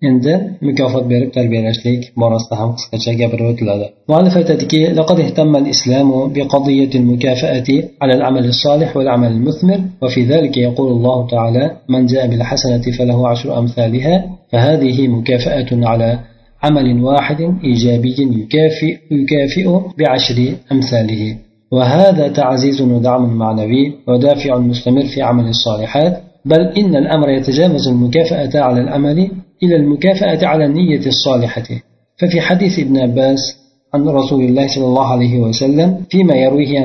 endi 0.09 0.33
mukofot 0.67 1.05
berib 1.13 1.29
tarbiyalashlik 1.37 2.01
borasida 2.21 2.55
ham 2.61 2.69
qisqacha 2.77 3.11
gapirib 3.21 3.47
o'tiladi 3.51 3.85
muallif 4.11 4.35
aytadiki 4.41 4.81
لقد 4.99 5.17
اهتم 5.25 5.53
الإسلام 5.63 6.09
بقضية 6.35 6.91
المكافأة 7.01 7.69
على 8.01 8.13
العمل 8.17 8.45
الصالح 8.53 8.89
والعمل 8.97 9.31
المثمر 9.37 9.79
وفي 10.01 10.21
ذلك 10.33 10.55
يقول 10.67 10.89
الله 10.97 11.17
تعالى 11.33 11.63
من 11.93 12.01
جاء 12.11 12.23
بالحسنة 12.31 12.85
فله 12.97 13.19
عشر 13.31 13.49
أمثالها 13.61 14.15
فهذه 14.51 14.97
مكافأة 15.17 15.69
على 15.91 16.09
عمل 16.63 17.03
واحد 17.03 17.41
إيجابي 17.63 18.15
يكافئ, 18.19 18.97
يكافئ 19.11 19.79
بعشر 19.99 20.53
أمثاله. 20.71 21.37
وهذا 21.71 22.27
تعزيز 22.27 22.81
ودعم 22.81 23.37
معنوي 23.37 23.93
ودافع 24.07 24.57
مستمر 24.57 25.05
في 25.05 25.21
عمل 25.21 25.47
الصالحات 25.47 26.21
بل 26.45 26.59
إن 26.59 26.95
الأمر 26.95 27.29
يتجاوز 27.29 27.87
المكافأة 27.87 28.61
على 28.61 28.81
العمل 28.81 29.31
إلى 29.63 29.75
المكافأة 29.75 30.47
على 30.47 30.65
النية 30.65 31.07
الصالحة. 31.07 31.63
ففي 32.17 32.41
حديث 32.41 32.79
ابن 32.79 32.97
عباس 32.97 33.39
عن 33.93 34.07
رسول 34.07 34.43
الله 34.43 34.67
صلى 34.67 34.85
الله 34.85 35.07
عليه 35.07 35.39
وسلم 35.39 36.03
فيما 36.09 36.35
يرويه 36.35 36.79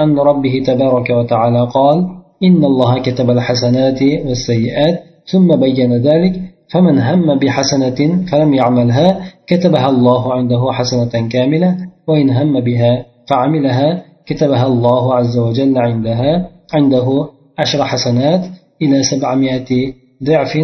عن 0.00 0.18
ربه 0.18 0.62
تبارك 0.66 1.10
وتعالى 1.10 1.68
قال 1.74 2.06
إن 2.44 2.64
الله 2.64 3.02
كتب 3.02 3.30
الحسنات 3.30 4.02
والسيئات 4.02 5.02
ثم 5.32 5.56
بين 5.56 5.92
ذلك 5.96 6.40
فمن 6.74 6.98
هم 6.98 7.38
بحسنة 7.38 8.26
فلم 8.32 8.54
يعملها 8.54 9.20
كتبها 9.46 9.88
الله 9.88 10.34
عنده 10.34 10.72
حسنة 10.72 11.28
كاملة 11.28 11.76
وإن 12.08 12.30
هم 12.30 12.60
بها 12.60 13.06
فعملها 13.30 14.02
كتبها 14.26 14.66
الله 14.66 15.14
عز 15.14 15.38
وجل 15.38 15.78
عندها 15.78 16.48
عنده 16.74 17.28
عشر 17.58 17.84
حسنات 17.84 18.40
إلى 18.82 19.02
سبعمائة 19.02 19.92
ضعف 20.24 20.56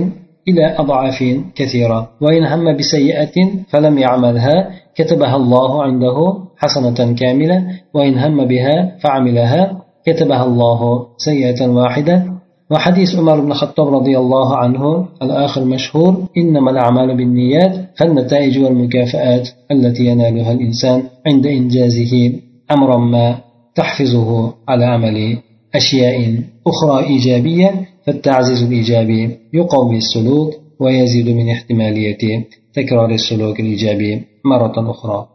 إلى 0.49 0.75
أضعاف 0.79 1.25
كثيرة. 1.55 2.09
وإن 2.21 2.45
هم 2.45 2.77
بسيئة 2.77 3.37
فلم 3.69 3.99
يعملها 3.99 4.71
كتبها 4.95 5.37
الله 5.37 5.83
عنده 5.83 6.17
حسنة 6.59 7.15
كاملة 7.15 7.67
وإن 7.95 8.19
هم 8.19 8.45
بها 8.45 8.97
فعملها 9.03 9.83
كتبها 10.07 10.45
الله 10.45 11.07
سيئة 11.17 11.69
واحدة 11.69 12.40
وحديث 12.71 13.15
عمر 13.15 13.41
بن 13.41 13.51
الخطاب 13.53 13.89
رضي 13.95 14.19
الله 14.19 14.57
عنه 14.57 15.09
الآخر 15.23 15.65
مشهور 15.65 16.27
إنما 16.37 16.71
الأعمال 16.71 17.17
بالنيات 17.17 17.75
فالنتائج 17.99 18.59
والمكافآت 18.59 19.49
التي 19.71 20.07
ينالها 20.07 20.53
الإنسان 20.53 21.03
عند 21.27 21.47
إنجازه 21.47 22.33
أمرا 22.71 22.97
ما 22.97 23.39
تحفزه 23.75 24.53
على 24.69 24.85
عمل 24.85 25.39
أشياء 25.75 26.43
أخرى 26.67 27.07
إيجابية 27.07 27.89
فالتعزيز 28.07 28.63
الإيجابي 28.63 29.39
يقوي 29.53 29.97
السلوك 29.97 30.55
ويزيد 30.81 31.29
من 31.29 31.51
احتمالية 31.51 32.47
تكرار 32.75 33.11
السلوك 33.11 33.61
الإيجابي 33.61 34.23
مرة 34.45 34.91
أخرى. 34.91 35.27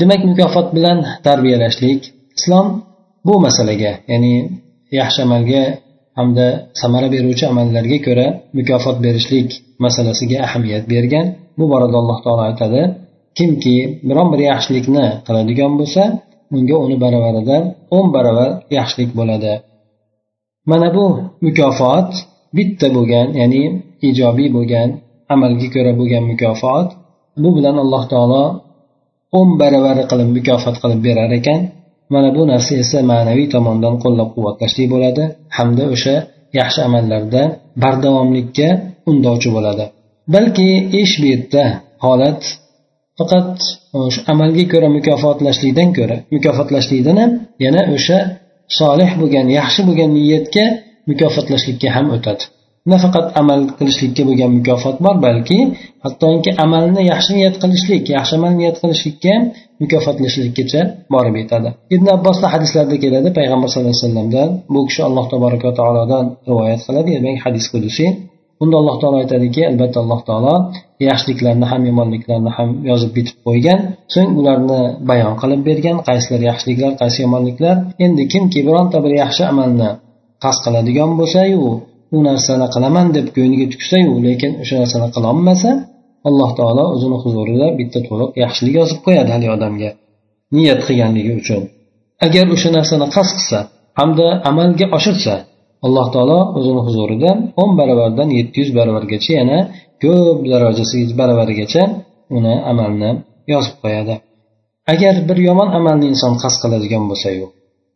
demak 0.00 0.22
mukofot 0.24 0.70
bilan 0.74 0.98
tarbiyalashlik 1.26 2.14
islom 2.38 2.66
bu 3.26 3.34
masalaga 3.42 3.92
ya'ni 4.10 4.34
yaxshi 4.98 5.20
amalga 5.26 5.81
hamda 6.18 6.46
samara 6.80 7.08
beruvchi 7.14 7.44
amallarga 7.52 7.98
ko'ra 8.06 8.26
mukofot 8.58 8.96
berishlik 9.04 9.48
masalasiga 9.84 10.38
ahamiyat 10.46 10.84
bergan. 10.92 11.26
Bu 11.58 11.64
borada 11.72 11.96
alloh 12.02 12.18
taolo 12.24 12.42
aytadi 12.50 12.82
kimki 13.38 13.76
biron 14.08 14.28
bir 14.32 14.40
yaxshilikni 14.50 15.06
qiladigan 15.26 15.72
bo'lsa 15.80 16.02
unga 16.56 16.76
uni 16.84 16.96
baravarida 17.04 17.56
o'n 17.96 18.06
baravar 18.16 18.50
yaxshilik 18.78 19.10
bo'ladi. 19.18 19.52
Mana 20.70 20.88
bu 20.96 21.04
mukofot 21.46 22.10
bitta 22.56 22.86
bo'lgan 22.96 23.28
ya'ni 23.40 23.62
ijobiy 24.08 24.48
bo'lgan 24.56 24.88
amalga 25.34 25.68
ko'ra 25.74 25.92
bo'lgan 26.00 26.24
mukofot. 26.32 26.88
Bu 27.42 27.48
bilan 27.56 27.76
alloh 27.84 28.02
taolo 28.12 28.44
o'n 29.38 29.48
baravari 29.60 30.02
qilib 30.10 30.28
mukofot 30.38 30.76
qilib 30.82 31.00
berar 31.06 31.30
ekan. 31.40 31.60
Mana 32.14 32.28
bu 32.36 32.42
narsa 32.52 32.72
esa 32.82 32.98
ma'naviy 33.12 33.48
tomondan 33.54 33.94
qo'llab 34.02 34.28
quvvatlashlik 34.34 34.86
bo'ladi 34.94 35.24
hamda 35.56 35.84
o'sha 35.94 36.14
yaxshi 36.60 36.80
amallarda 36.88 37.42
bardavomlikka 37.82 38.68
undovchi 39.10 39.48
bo'ladi. 39.56 39.84
Balki 40.34 40.68
ish 41.02 41.14
bu 41.20 41.26
yerda 41.32 41.64
holat 42.04 42.40
faqat 43.18 43.50
e, 43.94 43.98
o'sha 44.08 44.20
amalga 44.32 44.64
ko'ra 44.72 44.88
mukofotlashlikdan 44.96 45.88
ko'ra 45.98 46.16
mukofotlashlikdan 46.34 47.16
ham 47.22 47.32
yana 47.64 47.82
o'sha 47.96 48.18
solih 48.78 49.10
bo'lgan 49.20 49.46
yaxshi 49.58 49.80
bo'lgan 49.88 50.10
niyatga 50.18 50.64
mukofotlashlikka 51.10 51.88
ham 51.96 52.06
o'tadi. 52.16 52.42
Nafaqat 52.90 53.26
amal 53.40 53.60
qilishlikka 53.78 54.22
bo'lgan 54.28 54.50
mukofot 54.58 54.96
bor 55.04 55.16
balki 55.26 55.58
hattoki 56.04 56.50
amalni 56.64 57.02
yaxshi 57.12 57.30
niyat 57.38 57.54
qilishlik 57.62 58.04
yaxshi 58.16 58.34
amal 58.38 58.52
niyat 58.60 58.76
qilishlikka 58.82 59.34
mukofotlashlikkacha 59.82 60.80
borib 61.14 61.34
yetadi. 61.40 61.68
Ibn 61.94 62.06
abbosni 62.16 62.46
hadislarida 62.54 62.96
keladi 63.04 63.28
payg'ambar 63.38 63.68
sallallohu 63.70 63.94
alayhi 63.94 64.06
vasallamdan 64.06 64.48
bu 64.72 64.80
kishi 64.88 65.02
alloh 65.08 65.24
taboraka 65.32 65.68
taolodan 65.78 66.24
rivoyat 66.48 66.80
qiladi. 66.86 67.10
Demak 67.16 67.38
hadis 67.46 67.64
qudusiy 67.72 68.10
unda 68.62 68.76
alloh 68.80 68.96
taolo 69.02 69.16
aytadiki 69.24 69.62
albatta 69.70 69.98
alloh 70.04 70.20
taolo 70.28 70.54
yaxshiliklarni 71.08 71.66
ham 71.72 71.82
yomonliklarni 71.90 72.50
ham 72.56 72.68
yozib 72.90 73.10
bitib 73.16 73.36
qo'ygan 73.46 73.80
so'ng 74.14 74.30
ularni 74.40 74.80
bayon 75.10 75.34
qilib 75.40 75.60
bergan 75.68 75.96
qaysilar 76.08 76.40
yaxshiliklar 76.50 76.92
qaysi 77.00 77.18
yomonliklar. 77.24 77.76
Endi 78.04 78.22
kimki 78.32 78.60
bironta 78.68 78.98
bir 79.04 79.12
yaxshi 79.22 79.42
amalni 79.52 79.90
qasd 80.44 80.60
qiladigan 80.66 81.10
bo'lsayu 81.20 81.62
u 82.14 82.18
narsani 82.28 82.66
qilaman 82.74 83.06
deb 83.16 83.26
ko'ngliga 83.36 83.66
tuksayu 83.72 84.12
lekin 84.26 84.52
o'sha 84.62 84.76
narsani 84.82 85.08
qilolmasa 85.16 85.70
alloh 86.28 86.50
taolo 86.58 86.84
o'zini 86.94 87.18
huzurida 87.24 87.66
bitta 87.78 87.98
to'liq 88.08 88.30
yaxshilik 88.42 88.74
yozib 88.80 88.98
qo'yadi 89.06 89.30
haligi 89.34 89.52
odamga 89.56 89.90
niyat 90.56 90.80
qilganligi 90.88 91.32
uchun. 91.40 91.62
Agar 92.26 92.44
o'sha 92.54 92.70
narsani 92.76 93.06
qasd 93.16 93.32
qilsa 93.38 93.58
hamda 93.98 94.26
amalga 94.50 94.86
oshirsa 94.96 95.34
alloh 95.86 96.06
taolo 96.14 96.40
o'zini 96.58 96.80
huzurida 96.86 97.30
o'n 97.62 97.70
baravardan 97.80 98.28
yetti 98.38 98.56
yuz 98.62 98.70
baravargacha 98.78 99.32
yana 99.40 99.58
ko'p 100.02 100.38
darajasi 100.52 100.98
baravarigacha 101.20 101.82
uni 102.36 102.54
amalni 102.70 103.10
yozib 103.52 103.74
qo'yadi. 103.82 104.14
Agar 104.92 105.14
bir 105.28 105.38
yomon 105.48 105.68
amalni 105.78 106.06
inson 106.12 106.32
qasd 106.42 106.58
qiladigan 106.62 107.04
bo'lsayu 107.10 107.46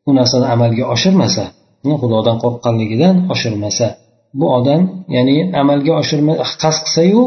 u 0.09 0.11
narsani 0.19 0.47
amalga 0.55 0.85
oshirmasa 0.95 1.45
xudodan 2.03 2.37
qo'rqqanligidan 2.43 3.15
oshirmasa 3.35 3.87
bu 4.39 4.47
odam 4.59 4.83
ya'ni 5.17 5.37
amalga 5.63 5.93
oshirma 6.03 6.33
qasd 6.63 6.81
qilsayu 6.87 7.23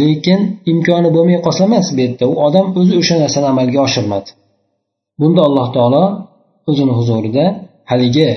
lekin 0.00 0.40
imkoni 0.72 1.08
bo'lmay 1.16 1.38
qolsa 1.46 1.62
emas 1.68 1.86
bu 1.96 2.00
yerda. 2.04 2.24
U 2.32 2.34
odam 2.46 2.66
o'zi 2.80 2.94
o'sha 3.00 3.14
narsani 3.22 3.46
amalga 3.52 3.80
oshirmadi. 3.88 4.28
Bunda 5.20 5.40
alloh 5.48 5.66
taolo 5.76 6.04
o'zini 6.70 6.92
huzurida 6.98 7.44
haligi 7.90 8.30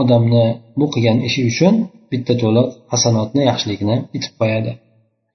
odamni 0.00 0.44
bu 0.78 0.86
qilgan 0.92 1.18
ishi 1.28 1.40
uchun 1.50 1.74
bitta 2.12 2.32
to'liq 2.42 2.68
hasanotni 2.92 3.42
yaxshilikni 3.50 3.96
itib 4.16 4.32
qo'yadi. 4.40 4.70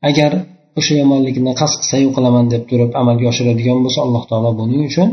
Agar 0.09 0.31
o'sha 0.79 0.93
yomonlikni 1.01 1.51
qasd 1.61 1.75
qilsayu 1.81 2.09
qilaman 2.15 2.45
deb 2.53 2.63
turib 2.69 2.91
amalga 3.01 3.25
oshiradigan 3.31 3.79
bo'lsa 3.85 3.99
alloh 4.05 4.23
taolo 4.31 4.51
buning 4.59 4.81
uchun 4.89 5.09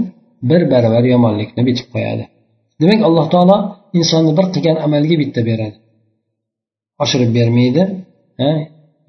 bir 0.51 0.63
baravar 0.73 1.05
yomonlikni 1.15 1.63
bitib 1.69 1.87
qo'yadi. 1.95 2.25
Demak 2.81 3.01
alloh 3.09 3.27
taolo 3.35 3.57
insonni 3.99 4.33
bir 4.39 4.47
qilgan 4.55 4.77
amalga 4.87 5.17
bitta 5.23 5.41
beradi. 5.51 5.77
Oshirib 7.03 7.31
bermaydi. 7.39 7.83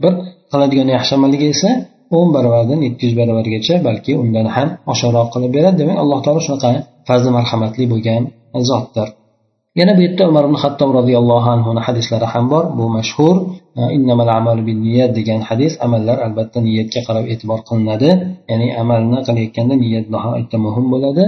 Bir 0.04 0.13
qiladigan 0.52 0.89
yaxshi 0.95 1.13
amaliga 1.19 1.47
esa 1.56 1.69
o'n 2.17 2.28
baravardan 2.36 2.80
yetti 2.88 3.02
yuz 3.08 3.15
baravargacha 3.21 3.75
balki 3.88 4.12
undan 4.23 4.47
ham 4.56 4.69
oshiqroq 4.91 5.28
qilib 5.34 5.52
beradi. 5.58 5.75
Demak 5.82 5.97
alloh 6.04 6.19
taolo 6.25 6.41
shunaqa 6.47 6.69
fazli 7.08 7.30
marhamatli 7.38 7.84
bo'lgan 7.93 8.21
zotdir. 8.69 9.08
Yana 9.80 9.93
bu 9.97 10.02
yerda 10.06 10.23
umar 10.32 10.43
ibn 10.47 10.58
hattob 10.63 10.89
roziyallohu 10.99 11.47
anhuni 11.56 11.82
hadislari 11.88 12.28
ham 12.34 12.45
bor. 12.54 12.63
Bu 12.78 12.86
mashhur 12.97 13.36
niyat 14.86 15.12
degan 15.17 15.39
hadis 15.49 15.73
amallar 15.86 16.17
albatta 16.25 16.60
niyatga 16.67 17.02
qarab 17.08 17.25
e'tibor 17.34 17.60
qilinadi. 17.69 18.10
Ya'ni 18.52 18.67
amalni 18.82 19.19
qilayotganda 19.28 19.75
niyat 19.84 20.06
nihoyatda 20.13 20.58
muhim 20.65 20.86
bo'ladi. 20.93 21.23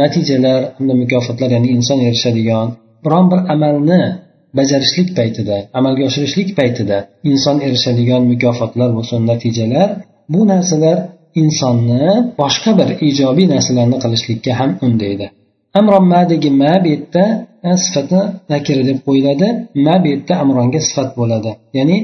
Natijalar 0.00 0.60
hamda 0.76 0.94
mukofotlar 1.02 1.48
ya'ni 1.56 1.68
inson 1.76 1.98
erishadigan 2.08 2.66
biron 3.04 3.24
bir 3.30 3.40
amalni 3.54 4.00
bajarishlik 4.58 5.08
paytida 5.18 5.56
amalga 5.78 6.02
oshirishlik 6.10 6.48
paytida 6.58 6.96
inson 7.30 7.56
erishadigan 7.66 8.22
mukofotlar 8.32 8.90
bo'lsin 8.96 9.20
natijalar 9.30 9.88
bu 10.32 10.40
narsalar 10.52 10.98
insonni 11.42 12.04
boshqa 12.42 12.70
bir 12.80 12.88
ijobiy 13.08 13.46
narsalarni 13.54 13.96
qilishlikka 14.04 14.52
ham 14.60 14.70
undaydi 14.86 15.26
amronmadagi 15.80 16.50
ma 16.62 16.72
bu 16.82 16.88
yerda 16.94 17.24
e, 17.68 17.70
sifati 17.84 18.20
nakira 18.52 18.82
deb 18.88 18.98
qo'yiladi 19.06 19.48
ma 19.86 19.94
bu 20.02 20.06
yerda 20.12 20.34
amronga 20.42 20.80
sifat 20.88 21.10
bo'ladi. 21.20 21.50
Ya'ni 21.78 21.96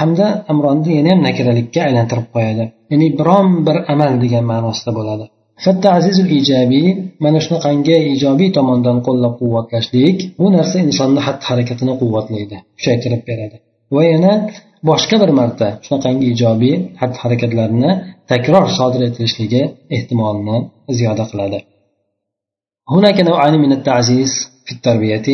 hamda 0.00 0.26
amronni 0.52 0.90
yana 0.98 1.10
ham 1.12 1.20
nakiralikka 1.28 1.80
aylantirib 1.88 2.28
qo'yadi. 2.34 2.64
Ya'ni 2.92 3.06
biron 3.18 3.48
bir 3.66 3.76
amal 3.92 4.12
degan 4.24 4.44
ma'nosida 4.52 4.92
bo'ladi. 4.98 5.24
ijobiy 6.41 6.87
mana 7.23 7.39
shunaqangi 7.45 7.97
ijobiy 8.15 8.49
tomondan 8.57 8.97
qo'llab 9.07 9.33
quvvatlashlik 9.41 10.17
bu 10.39 10.45
narsa 10.55 10.75
insonni 10.87 11.19
xatti 11.27 11.43
harakatini 11.49 11.93
quvvatlaydi 12.01 12.57
kuchaytirib 12.77 13.21
beradi 13.29 13.57
va 13.95 14.01
yana 14.11 14.33
boshqa 14.89 15.15
bir 15.21 15.31
marta 15.39 15.67
shunaqangi 15.85 16.25
ijobiy 16.33 16.75
xatti 16.99 17.17
harakatlarni 17.23 17.91
takror 18.31 18.65
sodir 18.77 19.01
etilishligi 19.09 19.61
ehtimolini 19.95 20.57
ziyoda 20.97 21.25
qiladi 21.31 21.59
هناك 22.95 23.17
نوعان 23.29 23.55
من 23.63 23.71
التعزيز 23.77 24.31
في 24.65 24.71
التربية 24.75 25.27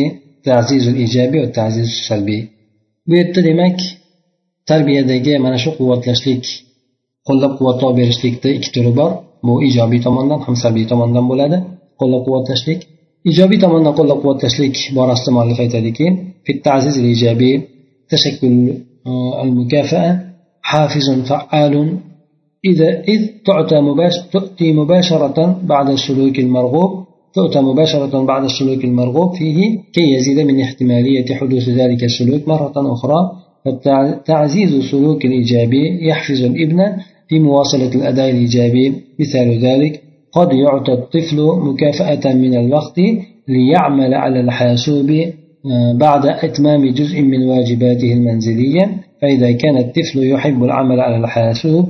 تعزيز 0.44 0.84
الإيجابي 0.88 1.36
والتعزيز 1.40 1.88
السلبي 1.98 2.40
bu 3.08 3.14
yerda 3.14 3.40
demak 3.48 3.78
tarbiyadagi 4.70 5.32
mana 5.44 5.58
shu 5.62 5.70
quvvatlashlik 5.78 6.44
qo'llab 7.28 7.52
quvvatlov 7.58 7.92
berishlikda 8.00 8.48
ikki 8.56 8.70
turi 8.76 8.92
bor 8.98 9.10
Bu 9.47 9.53
ijobiy 9.69 10.01
tomondan 10.07 10.39
ham 10.45 10.55
salbiy 10.63 10.85
tomondan 10.91 11.25
bo'ladi. 11.31 11.57
Qo'llab 11.99 12.21
quvvatlashlik 12.27 12.79
ijobiy 13.31 13.59
tomondan 13.63 13.93
qo'llab 13.99 14.19
quvvatlashlik 14.23 14.75
borasida 14.97 15.31
muallif 15.35 15.57
aytadiki 15.65 16.05
al 19.41 19.49
mukafaa 19.59 20.09
حافز 20.61 21.07
فعال 21.29 21.75
إذا 22.65 22.89
إذ 23.13 23.21
تعطى 23.45 23.81
مباش 23.81 24.13
تؤتي 24.33 24.73
مباشرة 24.73 25.37
بعد 25.63 25.89
السلوك 25.89 26.39
المرغوب 26.39 26.91
تؤتى 27.33 27.61
مباشرة 27.61 28.25
بعد 28.25 28.43
السلوك 28.43 28.85
المرغوب 28.85 29.35
فيه 29.35 29.59
كي 29.93 30.05
يزيد 30.15 30.39
من 30.39 30.61
احتمالية 30.61 31.35
حدوث 31.35 31.69
ذلك 31.69 32.03
السلوك 32.03 32.47
مرة 32.47 32.73
أخرى 32.95 33.31
فتعزيز 33.65 34.73
السلوك 34.73 35.25
الإيجابي 35.25 36.07
يحفز 36.07 36.41
الابن 36.43 36.79
في 37.31 37.39
مواصلة 37.39 37.95
الأداء 37.95 38.29
الإيجابي. 38.29 38.93
مثال 39.19 39.59
ذلك 39.59 40.01
قد 40.31 40.53
يعطى 40.53 40.93
الطفل 40.93 41.37
مكافأة 41.37 42.33
من 42.33 42.55
الوقت 42.55 42.99
ليعمل 43.47 44.13
على 44.13 44.39
الحاسوب 44.39 45.11
آه، 45.65 45.93
بعد 45.93 46.25
إتمام 46.25 46.89
جزء 46.89 47.21
من 47.21 47.43
واجباته 47.43 48.13
المنزلية. 48.13 48.91
فإذا 49.21 49.51
كان 49.51 49.77
الطفل 49.77 50.31
يحب 50.31 50.63
العمل 50.63 50.99
على 50.99 51.17
الحاسوب 51.17 51.85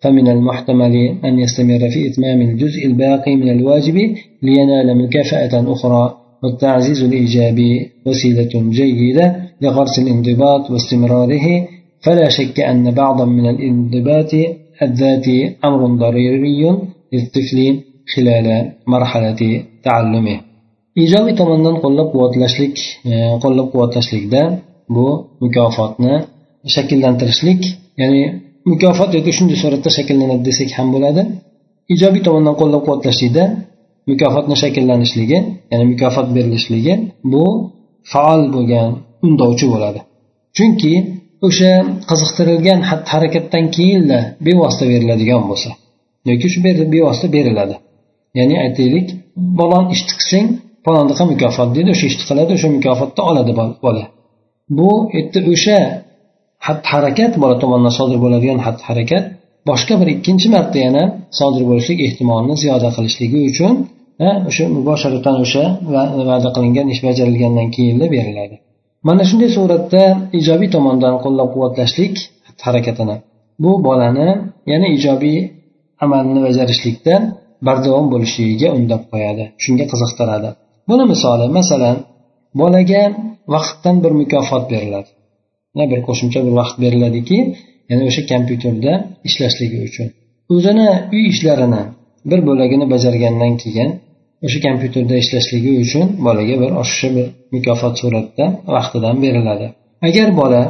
فمن 0.00 0.28
المحتمل 0.28 0.94
أن 1.24 1.38
يستمر 1.38 1.78
في 1.78 2.08
إتمام 2.08 2.40
الجزء 2.42 2.86
الباقي 2.86 3.36
من 3.36 3.48
الواجب 3.48 3.96
لينال 4.42 4.98
مكافأة 4.98 5.72
أخرى. 5.72 6.14
والتعزيز 6.42 7.02
الإيجابي 7.02 7.90
وسيلة 8.06 8.70
جيدة 8.70 9.36
لغرس 9.62 9.98
الانضباط 9.98 10.70
واستمراره. 10.70 11.66
فلا 12.00 12.28
شك 12.28 12.60
أن 12.60 12.90
بعضا 12.90 13.24
من 13.24 13.46
الانضباط 13.50 14.34
الذاتي 14.85 15.37
أمر 15.67 15.81
ضروري 16.03 16.61
للطفل 17.13 17.59
خلال 18.13 18.47
مرحلة 18.93 19.41
تعلمه 19.85 20.37
ijobiy 21.03 21.35
tomondan 21.39 21.75
qo'llab 21.83 22.07
quvvatlashlik 22.13 22.75
e, 23.11 23.13
qo'llab 23.43 23.67
quvvatlashlikda 23.73 24.41
bu 24.95 25.07
mukofotni 25.43 26.13
shakllantirishlik 26.75 27.61
ya'ni 28.01 28.21
mukofot 28.71 29.09
yoki 29.17 29.31
shunday 29.37 29.57
suratda 29.63 29.89
shakllanadi 29.97 30.43
desak 30.49 30.69
ham 30.77 30.87
bo'ladi 30.95 31.21
ijobiy 31.95 32.21
tomondan 32.27 32.55
qo'llab 32.61 32.81
quvvatlashlikda 32.85 33.43
mukofotni 34.11 34.55
shakllanishligi 34.63 35.37
ya'ni 35.71 35.85
mukofot 35.91 36.27
berilishligi 36.35 36.93
bu 37.31 37.43
faol 38.11 38.41
bo'lgan 38.55 38.89
undovchi 39.27 39.65
bo'ladi 39.73 39.99
chunki 40.57 40.93
o'sha 41.46 41.72
qiziqtirilgan 42.10 42.80
xatti 42.88 43.08
harakatdan 43.14 43.64
keyinla 43.76 44.18
bevosita 44.46 44.84
beriladigan 44.92 45.42
bo'lsa 45.50 45.70
yoki 46.30 46.46
shu 46.52 46.58
bevosita 46.94 47.26
beriladi. 47.36 47.74
Ya'ni 48.38 48.54
aytaylik 48.64 49.06
balon 49.60 49.84
ishni 49.94 50.12
qilsang 50.20 50.46
falondaqa 50.84 51.24
mukofot 51.32 51.68
deydi 51.76 51.90
o'sha 51.94 52.06
ishni 52.10 52.24
qiladi 52.30 52.50
o'sha 52.56 52.68
mukofotni 52.76 53.22
oladi 53.30 53.52
bola. 53.84 54.04
Bu 54.78 54.90
yerda 55.16 55.40
o'sha 55.54 55.78
xatti 56.66 56.86
harakat 56.94 57.32
bola 57.42 57.56
tomonidan 57.62 57.94
sodir 57.98 58.18
bo'ladigan 58.24 58.58
xatti 58.66 58.82
harakat 58.90 59.24
boshqa 59.70 59.94
bir 60.00 60.08
ikkinchi 60.16 60.48
marta 60.54 60.78
yana 60.86 61.02
sodir 61.38 61.62
bo'lishlik 61.70 61.98
ehtimolini 62.06 62.54
ziyoda 62.62 62.88
qilishligi 62.96 63.40
uchun 63.50 63.74
o'sha 64.48 64.64
mubosharatan 64.76 65.36
o'sha 65.44 65.64
va'da 66.30 66.48
qilingan 66.56 66.86
ish 66.94 67.00
bajarilgandan 67.06 67.68
keyin 67.76 67.96
beriladi. 68.16 68.56
Mana 69.08 69.22
shunday 69.28 69.50
suratda 69.56 70.02
ijobiy 70.38 70.68
tomondan 70.76 71.14
qo'llab 71.24 71.48
quvvatlashlik 71.54 72.14
harakatini. 72.66 73.16
Bu 73.62 73.70
bolani 73.86 74.28
yana 74.72 74.88
ijobiy 74.96 75.38
amalni 76.04 76.40
bajarishlikda 76.46 77.14
bardavom 77.66 78.06
bo'lishligiga 78.12 78.68
undab 78.78 79.02
qo'yadi 79.12 79.44
shunga 79.62 79.84
qiziqtiradi. 79.92 80.50
Buni 80.88 81.04
misoli 81.12 81.46
masalan 81.58 81.96
bolaga 82.60 83.02
vaqtdan 83.54 83.96
bir 84.04 84.12
mukofot 84.20 84.64
beriladi. 84.72 85.10
Bir 85.92 86.00
qo'shimcha 86.08 86.40
bir 86.46 86.54
vaqt 86.60 86.76
beriladiki 86.84 87.38
ya'ni 87.90 88.02
o'sha 88.08 88.22
kompyuterda 88.32 88.92
ishlashligi 89.28 89.78
uchun. 89.88 90.08
O'zini 90.54 90.88
uy 91.14 91.24
ishlarini 91.32 91.82
bir 92.30 92.40
bo'lagini 92.48 92.86
bajargandan 92.94 93.52
keyin 93.62 93.88
o'sha 94.46 94.58
kompyuterda 94.66 95.14
ishlashligi 95.22 95.72
uchun 95.84 96.06
bolaga 96.26 96.54
bir 96.62 96.70
oshiqcha 96.82 97.08
bir 97.16 97.26
mukofot 97.54 97.94
suratida 98.02 98.46
vaqtidan 98.76 99.16
beriladi. 99.24 99.66
Agar 100.08 100.28
bola 100.40 100.62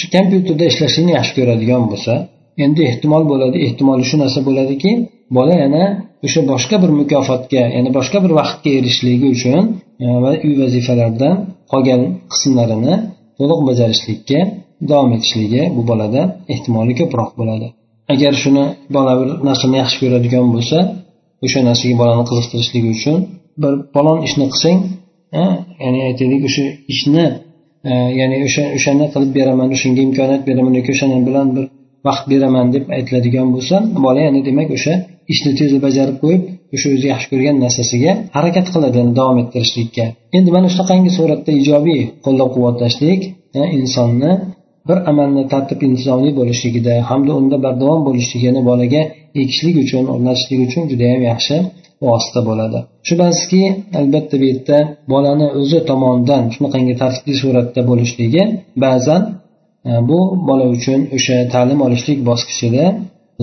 shu 0.00 0.06
kompyuterda 0.16 0.64
ishlashlikni 0.72 1.12
yaxshi 1.18 1.32
ko'radigan 1.38 1.82
bo'lsa 1.90 2.12
endi 2.64 2.80
ehtimol 2.90 3.24
bo'ladi 3.32 3.56
ehtimoli 3.66 4.04
shu 4.10 4.16
narsa 4.22 4.40
bo'ladiki 4.48 4.90
bola 5.36 5.54
yana 5.62 5.84
o'sha 6.26 6.40
boshqa 6.52 6.76
bir 6.82 6.90
mukofotga 7.00 7.62
ya'ni 7.76 7.90
boshqa 7.98 8.18
bir 8.24 8.32
vaqtga 8.40 8.70
erishishligi 8.78 9.26
uchun 9.36 9.62
e, 10.04 10.06
va 10.24 10.30
uy 10.46 10.54
vazifalaridan 10.62 11.34
qolgan 11.72 12.02
qismlarini 12.32 12.94
to'liq 13.38 13.60
bajarishlikka 13.68 14.40
davom 14.90 15.10
etishligi 15.16 15.62
bu 15.76 15.82
bolada 15.90 16.22
ehtimoli 16.54 16.92
ko'proq 17.00 17.30
bo'ladi. 17.40 17.66
Agar 18.12 18.32
shuni 18.42 18.64
bola 18.96 19.12
bir 19.20 19.28
narsani 19.48 19.76
yaxshi 19.82 19.98
ko'radigan 20.02 20.46
bo'lsa 20.54 20.78
o'sha 21.44 21.60
narsaga 21.68 21.94
bolani 22.02 22.24
qiziqtirishligi 22.30 22.88
uchun 22.96 23.18
bir 23.62 23.72
falon 23.94 24.18
ishni 24.28 24.46
qilsang 24.52 24.78
ya'ni 25.84 26.00
aytaylik 26.08 26.42
o'sha 26.48 26.64
ishni 26.94 27.24
e, 27.90 27.92
ya'ni 28.20 28.36
o'sha 28.46 28.64
o'shani 28.76 29.06
qilib 29.14 29.30
beraman 29.38 29.68
o'shanga 29.76 30.00
imkoniyat 30.08 30.42
beraman 30.48 30.72
yoki 30.78 30.90
o'shani 30.96 31.16
bilan 31.28 31.46
bir 31.56 31.64
vaqt 32.08 32.24
beraman 32.32 32.66
deb 32.74 32.84
aytiladigan 32.96 33.48
bo'lsa 33.54 33.76
bola 34.06 34.20
ya'ni 34.26 34.40
demak 34.48 34.68
o'sha 34.76 34.94
ishni 35.32 35.52
tezda 35.58 35.78
bajarib 35.86 36.16
qo'yib 36.22 36.42
o'sha 36.74 36.88
o'zi 36.94 37.06
yaxshi 37.12 37.28
ko'rgan 37.32 37.56
narsasiga 37.64 38.12
harakat 38.36 38.66
qiladi 38.74 39.00
davom 39.18 39.36
ettirishlikka. 39.42 40.04
Endi 40.36 40.50
mana 40.56 40.68
shunaqangi 40.74 41.10
suratda 41.18 41.50
ijobiy 41.62 42.00
qo'llab 42.26 42.48
quvvatlashlik 42.54 43.20
insonni 43.78 44.32
bir 44.88 44.98
amalni 45.10 45.42
tartib 45.52 45.80
intizomli 45.88 46.30
bo'lishligida 46.40 46.94
hamda 47.10 47.32
unda 47.40 47.56
bardavom 47.64 48.00
bo'lishligini 48.08 48.60
bolaga 48.70 49.02
ekishlik 49.42 49.76
uchun 49.84 50.04
o'rnatishlik 50.12 50.60
uchun 50.66 50.82
judayam 50.92 51.22
yaxshi 51.30 51.56
vosita 52.06 52.40
bo'ladi. 52.48 52.78
Shubhasizki 53.08 53.62
albatta 54.00 54.34
bu 54.40 54.44
yerda 54.50 54.78
bolani 55.12 55.46
o'zi 55.60 55.78
tomonidan 55.90 56.42
shunaqangi 56.54 56.94
tartibli 57.02 57.34
suratda 57.42 57.80
bo'lishligi 57.90 58.42
ba'zan 58.84 59.22
e, 59.90 59.92
bu 60.08 60.18
bola 60.48 60.66
uchun 60.76 61.00
o'sha 61.16 61.36
ta'lim 61.54 61.78
olishlik 61.86 62.18
bosqichida 62.28 62.84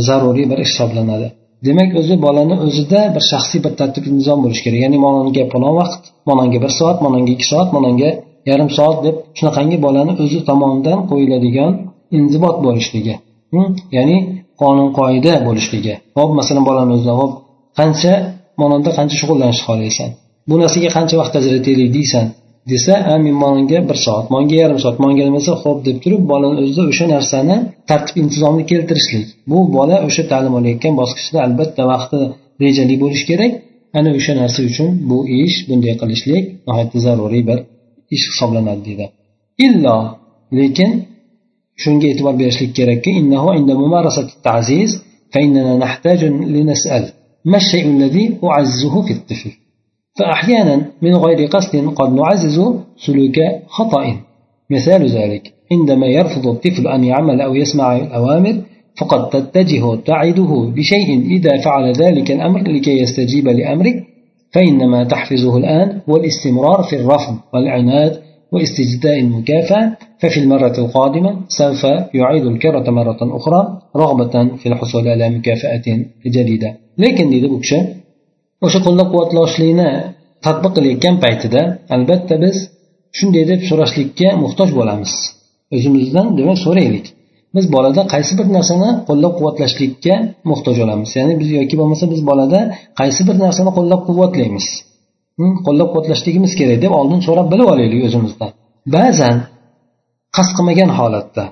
zaruriy 0.08 0.46
bir 0.52 0.60
ish 0.66 0.72
hisoblanadi. 0.74 1.28
Demak 1.68 1.92
o'zi 2.00 2.16
bolani 2.26 2.56
o'zida 2.66 3.02
bir 3.16 3.24
shaxsiy 3.32 3.60
bir 3.66 3.74
tartib 3.80 4.06
nizom 4.18 4.40
bo'lishi 4.44 4.64
kerak. 4.66 4.80
Ya'ni 4.86 4.98
mononga 5.06 5.44
palon 5.54 5.74
vaqt 5.82 6.02
mononga 6.30 6.60
bir 6.66 6.72
soat 6.80 6.98
mononga 7.06 7.32
ikki 7.36 7.48
soat 7.54 7.70
mononga 7.76 8.10
yarim 8.50 8.70
soat 8.78 8.98
deb 9.06 9.16
shunaqangi 9.38 9.78
bolani 9.86 10.14
o'zi 10.24 10.40
tomonidan 10.50 11.00
qo'yiladigan 11.12 11.72
inzibot 12.18 12.58
bo'lishligi. 12.66 13.14
Ya'ni 13.98 14.18
qonun 14.62 14.90
qoida 15.00 15.34
bo'lishligi. 15.48 15.94
Hop 16.18 16.30
masalan 16.40 16.64
bolani 16.70 16.92
o'zidan 16.96 17.16
hop 17.22 17.32
qancha 17.80 18.14
mononda 18.62 18.90
qancha 18.98 19.16
shug'ullanishni 19.22 19.64
xohlaysan? 19.70 20.10
Bu 20.50 20.56
narsaga 20.62 20.90
qancha 20.98 21.16
vaqt 21.22 21.34
ajrataylik 21.40 21.90
deysan? 21.98 22.26
Desa 22.72 22.94
men 23.26 23.36
monga 23.44 23.80
bir 23.90 23.98
soat 24.06 24.26
monga 24.34 24.56
yarim 24.64 24.80
soat 24.84 24.98
monga 25.04 25.24
nimasa 25.30 25.52
ho'p 25.64 25.78
deb 25.88 25.98
turib 26.04 26.24
bolani 26.32 26.58
o'zida 26.64 26.84
o'sha 26.92 27.06
narsani 27.16 27.56
tartib 27.90 28.16
intizomni 28.24 28.64
keltirishlik. 28.72 29.26
Bu 29.52 29.60
bola 29.76 29.98
o'sha 30.08 30.24
ta'lim 30.32 30.54
olayotgan 30.60 30.94
bosqichda 31.02 31.38
albatta 31.48 31.82
vaqti 31.94 32.20
rejali 32.64 32.96
bo'lishi 33.04 33.26
kerak. 33.32 33.52
Ana 33.98 34.10
o'sha 34.20 34.34
narsa 34.42 34.60
uchun 34.70 34.90
bu 35.10 35.18
ish 35.42 35.58
bunday 35.68 35.94
qilishlik 36.02 36.44
nihoyatda 36.68 36.98
zaruriy 37.06 37.44
bir 37.50 37.60
ish 38.16 38.26
hisoblanadi 38.32 38.82
deydi 38.88 39.06
illo 39.66 39.98
lekin 40.60 40.92
shunga 41.84 42.08
e'tibor 42.12 42.34
berishlik 42.40 42.72
kerakki 42.78 43.12
فإننا 45.34 45.78
نحتاج 45.78 46.24
لنسأل 46.26 47.10
ما 47.46 47.58
الشيء 47.58 47.86
الذي 47.88 48.38
أعزه 48.44 49.02
في 49.02 49.14
الطفل 49.14 49.52
فأحيانا 50.20 50.86
من 51.02 51.16
غير 51.16 51.48
قصد 51.48 51.88
قد 51.96 52.14
نعزز 52.14 52.62
سلوك 53.06 53.40
خطأ 53.68 54.18
مثال 54.72 55.10
ذلك 55.10 55.54
عندما 55.72 56.08
يرفض 56.08 56.48
الطفل 56.48 56.88
أن 56.88 57.04
يعمل 57.04 57.42
أو 57.42 57.56
يسمع 57.56 57.96
الأوامر 57.98 58.62
فقد 58.98 59.30
تتجه 59.30 59.96
تعده 59.96 60.72
بشيء 60.76 61.22
إذا 61.26 61.62
فعل 61.62 61.94
ذلك 61.94 62.32
الأمر 62.32 62.60
لكي 62.60 63.00
يستجيب 63.00 63.48
لأمرك 63.48 64.04
فإنما 64.54 65.04
تحفزه 65.04 65.58
الآن 65.58 66.02
هو 66.10 66.18
الاستمرار 66.18 66.84
في 66.84 66.96
الرفض 66.96 67.38
والعناد 67.54 68.22
واستجداء 68.53 69.17
المكافأة 69.25 69.83
ففي 70.21 70.39
المرة 70.45 70.77
القادمة 70.85 71.31
سوف 71.61 71.83
يعيد 72.21 72.45
الكرة 72.53 72.87
مرة 72.99 73.21
أخرى 73.39 73.61
رغبة 74.03 74.35
في 74.61 74.67
الحصول 74.71 75.05
على 75.09 75.27
مكافأة 75.37 75.87
جديدة 76.27 76.71
لكن 76.99 77.27
deydi 77.33 77.49
bu 77.53 77.59
kishi 77.63 77.79
o'sha 78.65 78.79
qo'llab 78.87 79.09
quvvatlashlikni 79.13 79.89
tadbiq 80.47 80.73
qilayotgan 80.77 81.15
paytida 81.25 81.61
albatta 81.95 82.35
biz 82.45 82.57
shunday 83.19 83.45
deb 83.51 83.61
so'rashlikka 83.71 84.29
muhtoj 84.45 84.69
bo'lamiz 84.79 85.13
o'zimizdan 85.77 86.27
demak 86.39 86.59
so'raylik 86.67 87.07
biz 87.57 87.65
bolada 87.75 88.03
qaysi 88.15 88.33
bir 88.39 88.47
narsani 88.57 88.91
qo'llab 89.09 89.33
quvvatlashlikka 89.39 90.15
muhtoj 90.51 90.77
bo'lamiz 90.83 91.11
ya'ni 91.19 91.35
biz 91.41 91.49
yoki 91.59 91.75
bo'lmasa 91.81 92.05
biz 92.13 92.21
bolada 92.31 92.61
qaysi 93.01 93.23
bir 93.29 93.37
narsani 93.45 93.71
qo'llab 93.79 94.01
quvvatlaymiz 94.09 94.67
qo'llab 95.66 95.88
quvvatlashligimiz 95.92 96.52
kerak 96.60 96.78
deb 96.86 96.94
oldin 97.00 97.20
so'rab 97.28 97.48
bilib 97.54 97.68
olaylik 97.74 98.02
o'zimizdan 98.08 98.52
ba'zan 98.96 99.36
qasd 100.36 100.52
qilmagan 100.58 100.90
holatda 101.00 101.46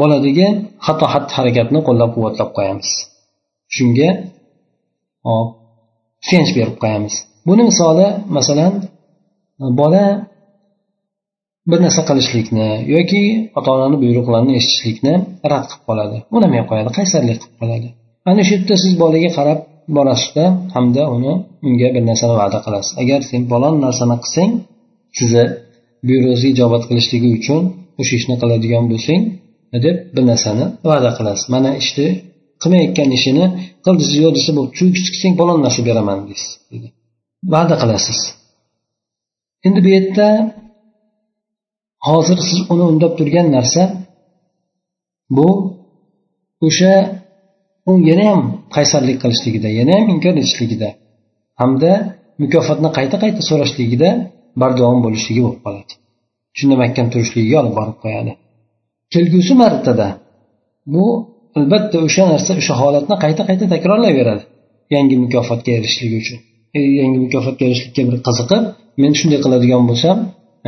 boladagi 0.00 0.46
xato 0.86 1.06
xatti 1.12 1.32
harakatni 1.38 1.78
qo'llab 1.88 2.10
quvvatlab 2.14 2.50
qo'yamiz. 2.56 2.88
Shunga 3.76 4.10
hop 5.28 5.48
suyanch 6.26 6.52
berib 6.58 6.76
qo'yamiz. 6.82 7.14
Buni 7.48 7.62
misoli 7.70 8.06
masalan 8.36 8.72
bola 9.80 10.04
bir 11.70 11.78
narsa 11.84 12.02
qilishlikni 12.08 12.68
yoki 12.94 13.22
ota 13.58 13.68
onani 13.76 13.96
buyruqlarini 14.02 14.52
eshitishlikni 14.60 15.14
rad 15.52 15.64
qilib 15.70 15.82
qoladi. 15.88 16.16
Unamay 16.36 16.62
qo'yadi 16.70 16.90
qaysarlik 16.98 17.36
qilib 17.42 17.56
qoladi. 17.60 17.88
Ana 18.30 18.42
shu 18.46 18.52
yerda 18.56 18.74
siz 18.82 18.92
bolaga 19.02 19.30
qarab 19.38 19.58
borasizda 19.96 20.44
hamda 20.74 21.02
uni 21.16 21.32
unga 21.66 21.88
bir 21.94 22.02
narsani 22.10 22.34
va'da 22.40 22.58
qilasiz. 22.66 22.90
Agar 23.02 23.20
sen 23.30 23.42
falon 23.50 23.74
narsani 23.86 24.16
qilsang 24.24 24.50
sizni 25.18 25.44
buyrug'ingizga 26.06 26.48
ijobat 26.54 26.82
qilishligi 26.88 27.28
uchun 27.38 27.62
o'sha 28.00 28.14
ishni 28.20 28.34
qiladigan 28.42 28.84
bo'lsang 28.92 29.22
deb 29.84 29.96
bir 30.14 30.24
narsani 30.30 30.64
va'da 30.90 31.10
qilasiz. 31.18 31.44
Mana 31.54 31.70
ishni 31.82 32.08
qilmayotgan 32.62 33.08
ishini 33.18 33.44
qil 33.84 33.94
desa 34.00 34.14
yo'q 34.24 34.32
desa 34.38 34.50
bo'ldi 34.58 34.72
shu 34.78 34.84
chiqsang 35.06 35.32
falon 35.40 35.58
narsa 35.66 35.80
beraman 35.88 36.18
deysiz 36.28 36.50
va'da 37.54 37.74
qilasiz. 37.82 38.18
Endi 39.66 39.80
bu 39.84 39.88
yerda 39.96 40.28
hozir 42.08 42.38
siz 42.48 42.58
uni 42.72 42.84
undab 42.92 43.12
turgan 43.18 43.46
narsa 43.56 43.82
bu 45.36 45.48
o'sha 46.66 46.94
u 47.90 47.92
yana 48.08 48.24
ham 48.30 48.42
qaysarlik 48.76 49.18
qilishligida 49.22 49.68
yana 49.78 49.92
ham 49.98 50.06
inkor 50.14 50.34
etishligida 50.42 50.88
hamda 51.60 51.90
mukofotni 52.42 52.90
qayta 52.98 53.16
qayta 53.24 53.40
so'rashligida 53.50 54.08
bardavom 54.62 55.00
bo'lishligi 55.06 55.40
bo'lib 55.46 55.60
qoladi. 55.66 55.92
Tushundamakkan 56.52 57.06
turishligiga 57.12 57.56
olib 57.62 57.74
borib 57.80 57.96
qo'yadi. 58.04 58.32
Kelgusi 59.14 59.54
martada 59.62 60.08
bu 60.94 61.04
albatta 61.58 61.96
o'sha 62.06 62.24
narsa 62.32 62.50
o'sha 62.60 62.74
holatni 62.82 63.16
qayta 63.24 63.42
qayta 63.48 63.64
takrorlayveradi 63.74 64.44
yangi 64.94 65.16
mukofotga 65.24 65.70
erishishlik 65.78 66.12
uchun. 66.22 66.38
E, 66.78 66.80
yangi 67.00 67.18
mukofotga 67.24 67.62
erishishlikka 67.68 68.02
bir 68.08 68.16
qiziqib 68.26 68.62
men 69.02 69.12
shunday 69.18 69.38
qiladigan 69.44 69.82
bo'lsam 69.90 70.16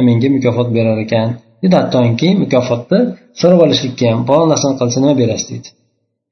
menga 0.09 0.29
mukofot 0.37 0.69
berar 0.77 0.99
ekan 1.07 1.29
deydi 1.63 1.77
hattoki 1.81 2.29
mukofotni 2.43 3.01
so'rab 3.41 3.61
olishlikka 3.67 4.05
ham 4.13 4.21
falon 4.29 4.49
narsani 4.53 4.75
qilsa 4.81 4.99
nima 5.03 5.15
berasiz 5.23 5.49
deydi 5.53 5.69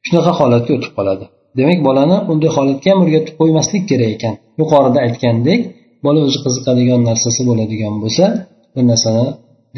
shunaqa 0.06 0.32
holatga 0.40 0.72
o'tib 0.76 0.92
qoladi. 0.98 1.24
Demak 1.58 1.80
bolani 1.88 2.16
unday 2.32 2.50
holatga 2.56 2.88
ham 2.92 2.98
o'rgatib 3.04 3.34
qo'ymaslik 3.40 3.82
kerak 3.90 4.10
ekan. 4.16 4.34
Yuqorida 4.60 4.98
aytgandek 5.06 5.60
bola 6.06 6.20
o'zi 6.26 6.38
qiziqadigan 6.44 7.00
narsasi 7.10 7.40
bo'ladigan 7.48 7.94
bo'lsa 8.02 8.24
bir 8.74 8.84
narsani 8.92 9.26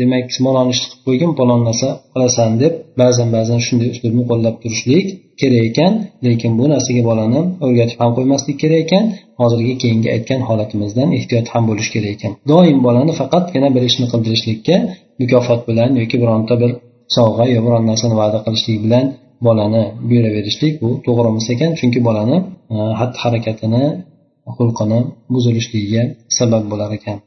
demak 0.00 0.26
falon 0.46 0.68
ishni 0.74 0.86
qilib 0.90 1.02
qo'ygin 1.06 1.30
falon 1.38 1.60
narsa 1.68 1.88
qilasan 2.14 2.50
deb 2.62 2.72
ba'zan 3.00 3.28
ba'zan 3.36 3.58
shunday 3.66 3.88
uslubni 3.94 4.24
qo'llab 4.30 4.56
turishlik 4.62 5.06
kerak 5.40 5.62
ekan. 5.70 5.92
Lekin 6.26 6.52
bu 6.58 6.64
narsaga 6.74 7.02
bolani 7.10 7.40
o'rgatib 7.64 7.98
ham 8.02 8.10
qo'ymaslik 8.18 8.56
kerak 8.62 8.80
ekan. 8.86 9.04
Hozirgi 9.40 9.74
keyingi 9.82 10.08
aytgan 10.14 10.40
holatimizdan 10.48 11.08
ehtiyot 11.18 11.46
ham 11.54 11.64
bo'lish 11.70 11.88
kerak 11.94 12.10
ekan. 12.16 12.32
Doim 12.50 12.78
bolani 12.86 13.12
faqatgina 13.20 13.68
bir 13.76 13.82
ishni 13.90 14.06
qildirishlikka 14.12 14.76
mukofot 15.20 15.60
bilan 15.68 15.90
yoki 16.00 16.16
bironta 16.22 16.54
bir 16.62 16.70
sovg'a 17.16 17.44
yo 17.54 17.58
biron 17.66 17.84
narsani 17.90 18.14
va'da 18.22 18.38
qilishlik 18.46 18.78
bilan 18.84 19.04
bolani 19.45 19.83
buyuraverishlik 20.07 20.73
bu 20.81 20.89
to'g'ri 21.05 21.27
emas 21.33 21.47
ekan 21.53 21.71
chunki 21.79 21.99
bolani 22.07 22.37
e, 22.73 22.75
xatti 22.99 23.17
harakatini 23.23 23.83
xulqini 24.57 24.99
buzilishligiga 25.33 26.03
sabab 26.37 26.63
bo'lar 26.73 26.91
ekan 26.99 27.19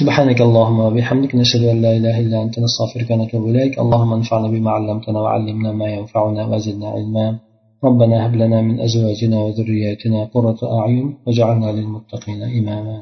سبحانك 0.00 0.40
اللهم 0.48 0.78
وبحمدك 0.86 1.32
نشهد 1.42 1.62
أن 1.72 1.78
لا 1.84 1.92
إله 1.98 2.14
إلا 2.24 2.38
أنت 2.44 2.54
نستغفرك 2.64 3.08
ونتوب 3.12 3.42
إليك 3.50 3.72
اللهم 3.84 4.10
انفعنا 4.18 4.48
بما 4.54 4.70
علمتنا 4.76 5.18
وعلمنا 5.24 5.70
ما 5.80 5.88
ينفعنا 5.96 6.42
وزدنا 6.50 6.88
علما 6.96 7.26
ربنا 7.86 8.16
هب 8.26 8.34
لنا 8.42 8.58
من 8.68 8.80
أزواجنا 8.86 9.36
وذرياتنا 9.44 10.18
قرة 10.34 10.60
أعين 10.78 11.06
وجعلنا 11.26 11.68
للمتقين 11.76 12.40
إماما 12.58 12.96